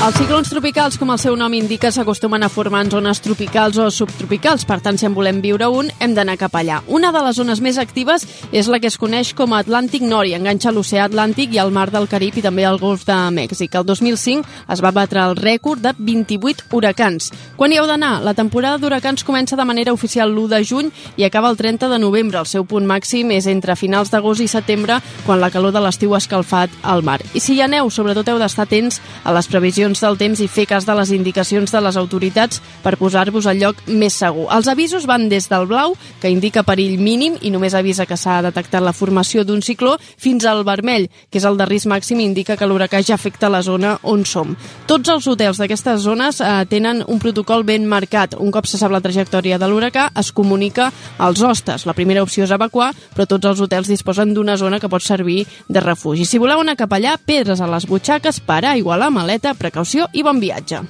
Els 0.09 0.17
ciclons 0.17 0.49
tropicals, 0.49 0.95
com 0.97 1.11
el 1.13 1.19
seu 1.21 1.35
nom 1.37 1.53
indica, 1.53 1.91
s'acostumen 1.93 2.41
a 2.41 2.49
formar 2.49 2.81
en 2.87 2.91
zones 2.95 3.19
tropicals 3.21 3.77
o 3.77 3.91
subtropicals. 3.93 4.63
Per 4.65 4.79
tant, 4.81 4.97
si 4.97 5.05
en 5.05 5.13
volem 5.13 5.43
viure 5.45 5.67
un, 5.69 5.91
hem 6.01 6.15
d'anar 6.17 6.39
cap 6.41 6.55
allà. 6.57 6.79
Una 6.89 7.11
de 7.13 7.21
les 7.27 7.37
zones 7.37 7.61
més 7.61 7.77
actives 7.77 8.25
és 8.49 8.71
la 8.73 8.79
que 8.81 8.89
es 8.89 8.97
coneix 8.97 9.35
com 9.37 9.53
a 9.53 9.59
Atlàntic 9.61 10.01
Nord 10.01 10.31
i 10.31 10.33
enganxa 10.39 10.73
l'oceà 10.73 11.05
Atlàntic 11.05 11.53
i 11.53 11.61
el 11.61 11.75
mar 11.77 11.91
del 11.93 12.09
Carib 12.09 12.39
i 12.41 12.45
també 12.47 12.65
el 12.65 12.81
golf 12.81 13.05
de 13.05 13.19
Mèxic. 13.37 13.77
El 13.77 13.85
2005 13.85 14.49
es 14.73 14.81
va 14.81 14.95
batre 14.97 15.27
el 15.29 15.37
rècord 15.37 15.85
de 15.85 15.93
28 15.99 16.73
huracans. 16.73 17.29
Quan 17.61 17.77
hi 17.77 17.77
heu 17.77 17.91
d'anar? 17.91 18.23
La 18.25 18.33
temporada 18.33 18.81
d'huracans 18.81 19.27
comença 19.29 19.61
de 19.61 19.69
manera 19.69 19.93
oficial 19.93 20.33
l'1 20.33 20.49
de 20.55 20.63
juny 20.65 20.91
i 21.21 21.29
acaba 21.29 21.53
el 21.53 21.61
30 21.61 21.93
de 21.93 22.01
novembre. 22.01 22.41
El 22.41 22.49
seu 22.49 22.65
punt 22.65 22.89
màxim 22.89 23.29
és 23.37 23.51
entre 23.53 23.77
finals 23.77 24.09
d'agost 24.09 24.41
i 24.41 24.49
setembre, 24.49 25.03
quan 25.29 25.45
la 25.45 25.53
calor 25.53 25.77
de 25.77 25.85
l'estiu 25.85 26.17
ha 26.17 26.25
escalfat 26.25 26.81
al 26.81 27.05
mar. 27.05 27.21
I 27.35 27.45
si 27.45 27.59
hi 27.59 27.63
aneu, 27.69 27.93
sobretot 27.93 28.33
heu 28.33 28.41
d'estar 28.41 28.65
atents 28.65 29.03
a 29.21 29.37
les 29.37 29.53
previsions 29.53 29.98
previsions 29.99 30.01
del 30.01 30.19
temps 30.19 30.41
i 30.41 30.49
fer 30.49 30.67
cas 30.67 30.87
de 30.87 30.95
les 30.95 31.11
indicacions 31.13 31.71
de 31.71 31.81
les 31.81 31.97
autoritats 31.97 32.61
per 32.83 32.97
posar-vos 32.99 33.47
al 33.47 33.59
lloc 33.59 33.77
més 33.87 34.15
segur. 34.15 34.47
Els 34.55 34.69
avisos 34.69 35.07
van 35.07 35.29
des 35.29 35.49
del 35.49 35.67
blau, 35.67 35.95
que 36.21 36.31
indica 36.31 36.63
perill 36.63 36.99
mínim 36.99 37.37
i 37.43 37.51
només 37.51 37.75
avisa 37.75 38.07
que 38.07 38.17
s'ha 38.17 38.43
detectat 38.43 38.83
la 38.83 38.93
formació 38.93 39.45
d'un 39.45 39.63
cicló, 39.63 39.99
fins 39.99 40.45
al 40.45 40.65
vermell, 40.65 41.09
que 41.31 41.39
és 41.39 41.45
el 41.45 41.57
de 41.59 41.67
risc 41.67 41.89
màxim 41.89 42.21
i 42.21 42.25
indica 42.25 42.57
que 42.57 42.67
l'huracà 42.67 43.03
ja 43.03 43.15
afecta 43.15 43.49
la 43.49 43.63
zona 43.63 43.99
on 44.03 44.25
som. 44.25 44.55
Tots 44.87 45.09
els 45.09 45.27
hotels 45.27 45.59
d'aquestes 45.59 46.03
zones 46.03 46.41
eh, 46.41 46.65
tenen 46.69 47.03
un 47.07 47.19
protocol 47.19 47.65
ben 47.65 47.87
marcat. 47.87 48.37
Un 48.39 48.51
cop 48.51 48.67
se 48.67 48.79
sap 48.79 48.93
la 48.93 49.03
trajectòria 49.03 49.59
de 49.59 49.69
l'huracà, 49.69 50.11
es 50.19 50.33
comunica 50.33 50.93
als 51.19 51.43
hostes. 51.43 51.87
La 51.87 51.95
primera 51.95 52.23
opció 52.23 52.45
és 52.45 52.55
evacuar, 52.55 52.93
però 53.15 53.27
tots 53.27 53.51
els 53.51 53.61
hotels 53.61 53.89
disposen 53.91 54.35
d'una 54.35 54.57
zona 54.57 54.81
que 54.81 54.91
pot 54.91 55.03
servir 55.03 55.45
de 55.69 55.81
refugi. 55.81 56.25
Si 56.25 56.39
voleu 56.39 56.63
anar 56.63 56.77
cap 56.79 56.93
allà, 56.93 57.17
pedres 57.19 57.61
a 57.61 57.69
les 57.71 57.87
butxaques, 57.89 58.41
per 58.41 58.65
aigua 58.65 58.95
a 58.95 59.03
la 59.03 59.11
maleta, 59.11 59.55
precaució 59.55 59.88
precaució 59.89 60.09
i 60.13 60.23
bon 60.23 60.41
viatge. 60.41 60.83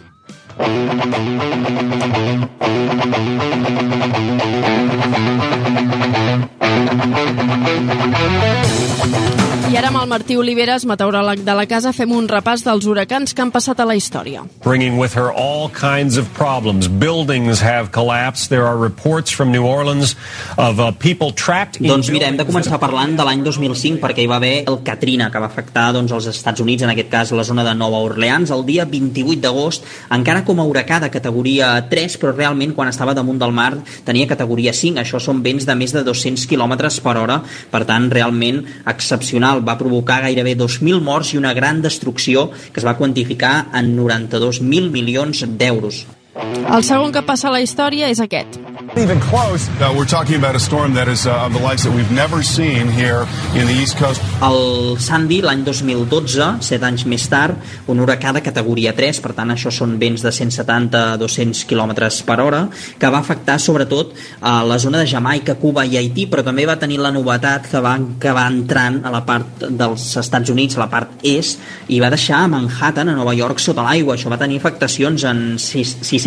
I 9.68 9.76
ara 9.76 9.90
amb 9.92 9.98
el 10.00 10.06
Martí 10.08 10.32
Oliveres, 10.40 10.86
meteoròleg 10.88 11.42
de 11.44 11.52
la 11.52 11.66
casa, 11.68 11.90
fem 11.92 12.08
un 12.16 12.24
repàs 12.30 12.62
dels 12.64 12.86
huracans 12.88 13.34
que 13.36 13.42
han 13.44 13.50
passat 13.52 13.82
a 13.82 13.84
la 13.84 13.92
història. 13.98 14.46
Bringing 14.64 14.96
with 14.96 15.12
her 15.12 15.28
all 15.28 15.68
kinds 15.76 16.16
of 16.16 16.24
problems. 16.32 16.88
Buildings 16.88 17.60
have 17.60 17.92
collapsed. 17.92 18.48
There 18.48 18.64
are 18.64 18.80
reports 18.80 19.30
from 19.30 19.52
New 19.52 19.66
Orleans 19.68 20.16
of 20.56 20.80
uh, 20.80 20.92
people 20.96 21.34
trapped 21.36 21.76
in 21.82 21.92
Doncs 21.92 22.08
mira, 22.08 22.30
hem 22.32 22.38
de 22.40 22.46
començar 22.48 22.80
parlant 22.80 23.12
de 23.18 23.26
l'any 23.28 23.44
2005 23.44 24.00
perquè 24.00 24.24
hi 24.24 24.30
va 24.32 24.38
haver 24.40 24.64
el 24.64 24.80
Katrina 24.88 25.28
que 25.28 25.44
va 25.44 25.52
afectar 25.52 25.90
doncs, 25.92 26.16
els 26.16 26.30
Estats 26.32 26.64
Units, 26.64 26.88
en 26.88 26.94
aquest 26.94 27.12
cas 27.12 27.34
la 27.36 27.44
zona 27.44 27.66
de 27.68 27.76
Nova 27.76 28.00
Orleans, 28.08 28.48
el 28.56 28.64
dia 28.64 28.88
28 28.88 29.44
d'agost, 29.44 29.84
encara 30.16 30.46
com 30.49 30.61
a 30.61 30.67
huracà 30.67 30.99
de 31.05 31.12
categoria 31.12 31.71
3, 31.90 32.19
però 32.21 32.33
realment 32.33 32.73
quan 32.76 32.88
estava 32.88 33.14
damunt 33.17 33.40
del 33.40 33.52
mar 33.52 33.71
tenia 34.09 34.28
categoria 34.31 34.73
5. 34.73 35.02
Això 35.05 35.21
són 35.21 35.43
vents 35.45 35.69
de 35.69 35.76
més 35.78 35.93
de 35.93 36.05
200 36.07 36.49
km 36.49 36.78
per 37.05 37.17
hora, 37.21 37.40
per 37.71 37.85
tant, 37.88 38.09
realment 38.12 38.64
excepcional 38.88 39.61
va 39.64 39.78
provocar 39.81 40.23
gairebé 40.25 40.57
2.000 40.57 41.05
morts 41.05 41.35
i 41.35 41.43
una 41.43 41.55
gran 41.55 41.83
destrucció 41.85 42.49
que 42.73 42.81
es 42.81 42.88
va 42.88 42.97
quantificar 42.97 43.69
en 43.76 43.93
92.000 43.99 44.88
milions 44.95 45.45
d'euros. 45.61 46.07
El 46.38 46.85
segon 46.87 47.11
que 47.12 47.23
passa 47.26 47.49
a 47.49 47.54
la 47.54 47.62
història 47.64 48.11
és 48.12 48.21
aquest. 48.23 48.61
Even 48.97 49.21
close. 49.21 49.68
Uh, 49.78 49.92
we're 49.95 50.09
talking 50.09 50.37
about 50.37 50.57
a 50.57 50.61
storm 50.61 50.95
that 50.95 51.09
is 51.09 51.26
uh, 51.26 51.47
of 51.47 51.52
the 51.52 51.61
likes 51.61 51.85
that 51.85 51.92
we've 51.95 52.11
never 52.11 52.42
seen 52.42 52.88
here 52.88 53.26
in 53.54 53.66
the 53.66 53.75
East 53.75 53.99
Coast. 53.99 54.23
El 54.42 54.97
Sandy, 54.99 55.40
l'any 55.42 55.62
2012, 55.66 56.62
set 56.64 56.83
anys 56.87 57.04
més 57.07 57.26
tard, 57.30 57.59
un 57.90 58.00
huracà 58.00 58.33
de 58.35 58.42
categoria 58.42 58.95
3, 58.97 59.21
per 59.23 59.35
tant 59.37 59.52
això 59.54 59.71
són 59.75 59.97
vents 60.00 60.23
de 60.25 60.33
170 60.33 60.99
a 60.99 61.18
200 61.21 61.64
km 61.68 61.92
per 62.26 62.38
hora, 62.42 62.62
que 62.99 63.11
va 63.12 63.21
afectar 63.21 63.59
sobretot 63.62 64.14
a 64.40 64.62
la 64.66 64.78
zona 64.78 65.02
de 65.02 65.11
Jamaica, 65.11 65.59
Cuba 65.61 65.85
i 65.87 65.99
Haití, 66.00 66.26
però 66.30 66.42
també 66.47 66.66
va 66.66 66.78
tenir 66.80 66.99
la 67.02 67.12
novetat 67.14 67.68
que 67.71 67.83
va, 67.85 67.97
que 68.18 68.35
va 68.35 68.47
entrant 68.50 69.02
a 69.04 69.14
la 69.14 69.23
part 69.26 69.66
dels 69.68 70.09
Estats 70.23 70.54
Units, 70.54 70.78
a 70.78 70.84
la 70.86 70.91
part 70.91 71.26
est, 71.26 71.62
i 71.89 72.00
va 72.02 72.10
deixar 72.15 72.45
Manhattan, 72.50 73.12
a 73.12 73.19
Nova 73.19 73.36
York, 73.36 73.62
sota 73.62 73.86
l'aigua. 73.86 74.17
Això 74.17 74.32
va 74.32 74.41
tenir 74.41 74.58
afectacions 74.62 75.26
en 75.28 75.45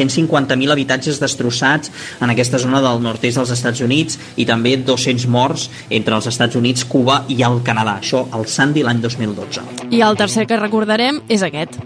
650.000 0.01 0.71
habitatges 0.71 1.19
destrossats 1.21 1.91
en 2.21 2.33
aquesta 2.33 2.59
zona 2.61 2.81
del 2.83 3.01
nord-est 3.03 3.37
dels 3.37 3.53
Estats 3.53 3.83
Units 3.85 4.17
i 4.41 4.47
també 4.49 4.77
200 4.77 5.27
morts 5.31 5.69
entre 5.89 6.17
els 6.17 6.29
Estats 6.31 6.57
Units, 6.59 6.85
Cuba 6.89 7.21
i 7.29 7.41
el 7.45 7.61
Canadà. 7.65 7.99
Això 8.01 8.25
al 8.31 8.47
Sandy 8.47 8.85
l'any 8.87 9.01
2012. 9.03 9.91
I 9.91 10.01
el 10.05 10.17
tercer 10.17 10.47
que 10.49 10.59
recordarem 10.59 11.21
és 11.29 11.45
aquest. 11.45 11.79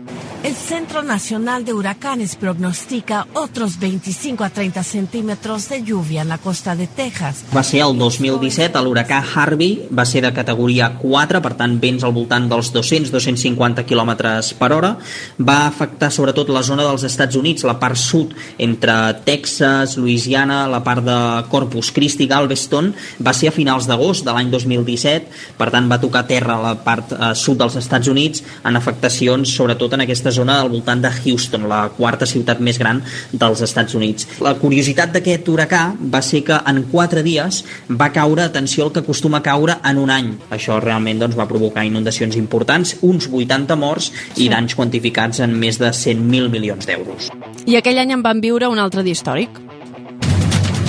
El 0.45 0.53
Centro 0.53 1.01
Nacional 1.01 1.65
de 1.65 1.73
Huracanes 1.73 2.35
prognostica 2.35 3.25
otros 3.33 3.79
25 3.79 4.43
a 4.43 4.51
30 4.51 4.83
centímetros 4.83 5.69
de 5.69 5.81
lluvia 5.81 6.21
en 6.21 6.29
la 6.29 6.37
costa 6.37 6.75
de 6.75 6.85
Texas. 6.85 7.43
Va 7.49 7.63
ser 7.63 7.79
el 7.81 7.97
2017, 7.97 8.77
l'huracà 8.85 9.23
Harvey 9.25 9.87
va 9.89 10.05
ser 10.05 10.21
de 10.21 10.29
categoria 10.37 10.91
4, 11.01 11.41
per 11.41 11.55
tant 11.57 11.73
vents 11.81 12.05
al 12.05 12.13
voltant 12.13 12.45
dels 12.51 12.69
200-250 12.75 13.87
km 13.89 14.13
per 14.59 14.69
hora. 14.75 14.91
Va 15.41 15.55
afectar 15.65 16.11
sobretot 16.13 16.53
la 16.53 16.61
zona 16.61 16.85
dels 16.85 17.07
Estats 17.09 17.41
Units, 17.41 17.65
la 17.65 17.79
part 17.81 17.97
sud, 17.97 18.37
entre 18.59 18.99
Texas, 19.25 19.97
Louisiana, 19.97 20.67
la 20.69 20.83
part 20.85 21.01
de 21.09 21.17
Corpus 21.49 21.89
Christi, 21.89 22.29
Galveston. 22.29 22.93
Va 23.17 23.33
ser 23.33 23.49
a 23.49 23.55
finals 23.57 23.89
d'agost 23.89 24.21
de 24.29 24.37
l'any 24.37 24.53
2017, 24.53 25.57
per 25.57 25.71
tant 25.73 25.89
va 25.89 25.97
tocar 26.05 26.27
terra 26.29 26.59
a 26.59 26.63
la 26.69 26.77
part 26.85 27.17
eh, 27.17 27.33
sud 27.33 27.57
dels 27.65 27.81
Estats 27.81 28.13
Units 28.13 28.45
en 28.61 28.77
afectacions 28.77 29.57
sobretot 29.57 29.97
en 29.97 30.05
aquestes 30.05 30.34
zona 30.35 30.59
al 30.61 30.69
voltant 30.73 31.01
de 31.01 31.11
Houston, 31.11 31.67
la 31.71 31.85
quarta 31.95 32.27
ciutat 32.29 32.61
més 32.63 32.79
gran 32.81 33.01
dels 33.31 33.63
Estats 33.65 33.95
Units. 33.97 34.27
La 34.45 34.55
curiositat 34.59 35.13
d'aquest 35.15 35.49
huracà 35.51 35.83
va 35.99 36.21
ser 36.25 36.43
que 36.47 36.59
en 36.69 36.83
quatre 36.91 37.23
dies 37.25 37.63
va 37.89 38.11
caure, 38.13 38.45
atenció, 38.45 38.85
el 38.87 38.93
que 38.93 39.03
acostuma 39.05 39.41
a 39.41 39.45
caure 39.45 39.79
en 39.83 40.01
un 40.01 40.13
any. 40.13 40.33
Això 40.55 40.79
realment 40.83 41.23
doncs, 41.23 41.37
va 41.39 41.49
provocar 41.49 41.85
inundacions 41.87 42.37
importants, 42.39 42.97
uns 43.01 43.29
80 43.31 43.79
morts 43.79 44.11
i 44.37 44.49
danys 44.51 44.75
quantificats 44.77 45.41
en 45.45 45.55
més 45.59 45.79
de 45.81 45.91
100.000 45.91 46.51
milions 46.53 46.87
d'euros. 46.87 47.31
I 47.65 47.79
aquell 47.79 48.01
any 48.01 48.13
en 48.15 48.25
van 48.25 48.43
viure 48.43 48.69
un 48.71 48.81
altre 48.81 49.05
d'històric. 49.05 49.64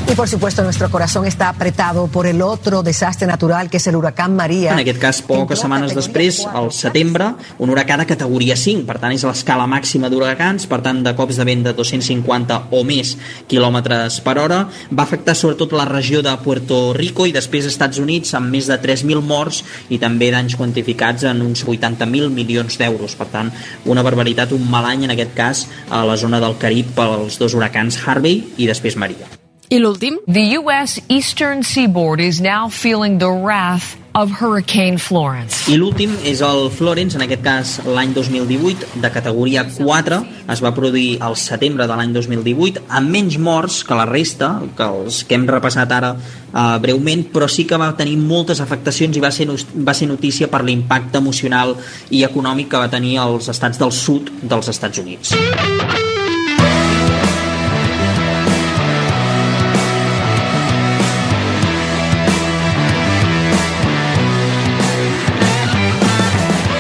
Y 0.09 0.15
por 0.15 0.29
supuesto 0.29 0.63
nuestro 0.63 0.89
corazón 0.89 1.27
está 1.27 1.49
apretado 1.49 2.07
por 2.07 2.29
el 2.29 2.41
otro 2.41 2.85
desastre 2.85 3.27
natural 3.27 3.69
que 3.69 3.79
es 3.79 3.87
el 3.89 3.97
huracán 3.97 4.37
María. 4.37 4.73
En 4.73 4.79
aquest 4.79 5.01
cas, 5.03 5.19
poques 5.21 5.59
setmanes 5.59 5.97
després, 5.99 6.45
al 6.47 6.69
setembre, 6.71 7.33
un 7.59 7.73
huracà 7.75 7.97
de 7.99 8.07
categoria 8.07 8.55
5, 8.55 8.85
per 8.87 9.01
tant 9.03 9.11
és 9.17 9.25
l'escala 9.27 9.65
màxima 9.67 10.07
d'huracans, 10.07 10.69
per 10.71 10.79
tant 10.85 11.01
de 11.03 11.11
cops 11.19 11.41
de 11.41 11.47
vent 11.49 11.65
de 11.67 11.73
250 11.75 12.59
o 12.71 12.83
més 12.87 13.17
quilòmetres 13.51 14.21
per 14.23 14.37
hora, 14.45 14.61
va 14.93 15.03
afectar 15.03 15.35
sobretot 15.35 15.75
la 15.75 15.89
regió 15.91 16.23
de 16.23 16.35
Puerto 16.45 16.79
Rico 16.95 17.27
i 17.27 17.35
després 17.35 17.67
Estats 17.67 17.99
Units 17.99 18.37
amb 18.39 18.55
més 18.55 18.71
de 18.71 18.79
3.000 18.79 19.25
morts 19.27 19.65
i 19.91 19.99
també 19.99 20.31
danys 20.31 20.55
quantificats 20.55 21.27
en 21.27 21.43
uns 21.43 21.65
80.000 21.67 22.31
milions 22.31 22.79
d'euros. 22.79 23.17
Per 23.19 23.27
tant, 23.35 23.51
una 23.91 24.07
barbaritat, 24.07 24.55
un 24.55 24.71
mal 24.71 24.87
any 24.87 25.03
en 25.09 25.17
aquest 25.17 25.35
cas 25.35 25.65
a 25.91 26.05
la 26.07 26.15
zona 26.15 26.39
del 26.39 26.55
Carib 26.63 26.95
pels 26.95 27.41
dos 27.43 27.59
huracans 27.59 27.99
Harvey 28.07 28.45
i 28.57 28.71
després 28.71 28.95
Maria. 28.95 29.46
I 29.69 29.81
l'últim? 29.83 30.21
The 30.31 30.59
U.S. 30.61 31.01
Eastern 31.09 31.65
Seaboard 31.65 32.21
is 32.21 32.41
now 32.41 32.69
feeling 32.69 33.19
the 33.19 33.31
wrath 33.31 33.97
of 34.15 34.31
Hurricane 34.41 34.97
Florence. 34.97 35.67
I 35.69 35.75
l'últim 35.77 36.15
és 36.25 36.39
el 36.47 36.71
Florence, 36.71 37.19
en 37.19 37.25
aquest 37.27 37.43
cas 37.43 37.73
l'any 37.85 38.15
2018, 38.15 39.03
de 39.03 39.11
categoria 39.11 39.67
4, 39.67 40.21
es 40.55 40.63
va 40.63 40.73
produir 40.77 41.19
al 41.21 41.35
setembre 41.37 41.89
de 41.91 41.99
l'any 41.99 42.15
2018, 42.15 42.87
amb 42.87 43.11
menys 43.11 43.41
morts 43.43 43.83
que 43.85 43.99
la 43.99 44.07
resta, 44.07 44.55
que 44.79 44.87
els 44.87 45.25
que 45.27 45.37
hem 45.37 45.51
repassat 45.51 45.93
ara 45.99 46.15
uh, 46.15 46.79
breument, 46.81 47.27
però 47.35 47.51
sí 47.51 47.67
que 47.67 47.83
va 47.83 47.91
tenir 47.99 48.17
moltes 48.23 48.63
afectacions 48.63 49.19
i 49.19 49.27
va 49.27 49.35
ser, 49.35 49.51
va 49.51 49.99
ser 49.99 50.09
notícia 50.09 50.49
per 50.49 50.63
l'impacte 50.63 51.19
emocional 51.19 51.75
i 52.15 52.23
econòmic 52.25 52.71
que 52.71 52.87
va 52.87 52.93
tenir 52.93 53.19
als 53.19 53.51
estats 53.51 53.83
del 53.83 53.91
sud 53.93 54.31
dels 54.47 54.71
Estats 54.71 55.03
Units. 55.03 55.35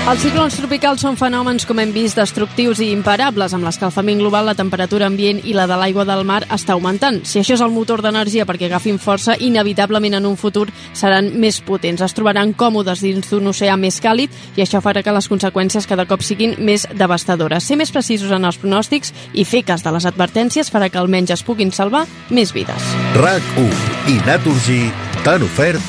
Els 0.06 0.20
ciclons 0.22 0.54
tropicals 0.54 1.00
són 1.02 1.16
fenòmens, 1.18 1.64
com 1.66 1.80
hem 1.82 1.90
vist, 1.90 2.14
destructius 2.14 2.78
i 2.78 2.92
imparables. 2.94 3.50
Amb 3.56 3.66
l'escalfament 3.66 4.20
global, 4.22 4.46
la 4.46 4.54
temperatura 4.54 5.08
ambient 5.10 5.40
i 5.42 5.50
la 5.56 5.64
de 5.66 5.74
l'aigua 5.74 6.04
del 6.06 6.22
mar 6.22 6.44
està 6.54 6.76
augmentant. 6.76 7.18
Si 7.26 7.40
això 7.40 7.56
és 7.56 7.64
el 7.64 7.74
motor 7.74 8.04
d'energia 8.04 8.46
perquè 8.46 8.68
agafin 8.68 9.00
força, 9.02 9.34
inevitablement 9.34 10.14
en 10.14 10.28
un 10.30 10.38
futur 10.38 10.68
seran 10.94 11.32
més 11.42 11.58
potents. 11.58 12.04
Es 12.06 12.14
trobaran 12.14 12.54
còmodes 12.54 13.02
dins 13.02 13.26
d'un 13.32 13.50
oceà 13.50 13.74
més 13.74 13.98
càlid 13.98 14.30
i 14.54 14.62
això 14.62 14.78
farà 14.78 15.02
que 15.02 15.16
les 15.16 15.26
conseqüències 15.26 15.90
cada 15.90 16.06
cop 16.06 16.22
siguin 16.22 16.54
més 16.62 16.86
devastadores. 16.94 17.66
Ser 17.66 17.74
més 17.82 17.90
precisos 17.90 18.30
en 18.30 18.46
els 18.46 18.62
pronòstics 18.62 19.10
i 19.34 19.42
fer 19.42 19.64
cas 19.66 19.82
de 19.82 19.90
les 19.90 20.06
advertències 20.06 20.70
farà 20.70 20.86
que 20.86 21.02
almenys 21.02 21.34
es 21.34 21.42
puguin 21.42 21.74
salvar 21.74 22.06
més 22.30 22.54
vides. 22.54 22.94
RAC1 23.18 24.10
i 24.14 24.20
Naturgy 24.22 24.84
t'han 25.26 25.50
ofert 25.50 25.82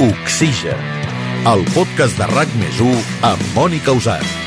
Oxigen, 0.00 0.93
el 1.44 1.64
podcast 1.74 2.16
de 2.16 2.28
RAC 2.30 2.54
més 2.60 2.80
amb 3.28 3.44
Mònica 3.56 3.92
Usat. 3.92 4.43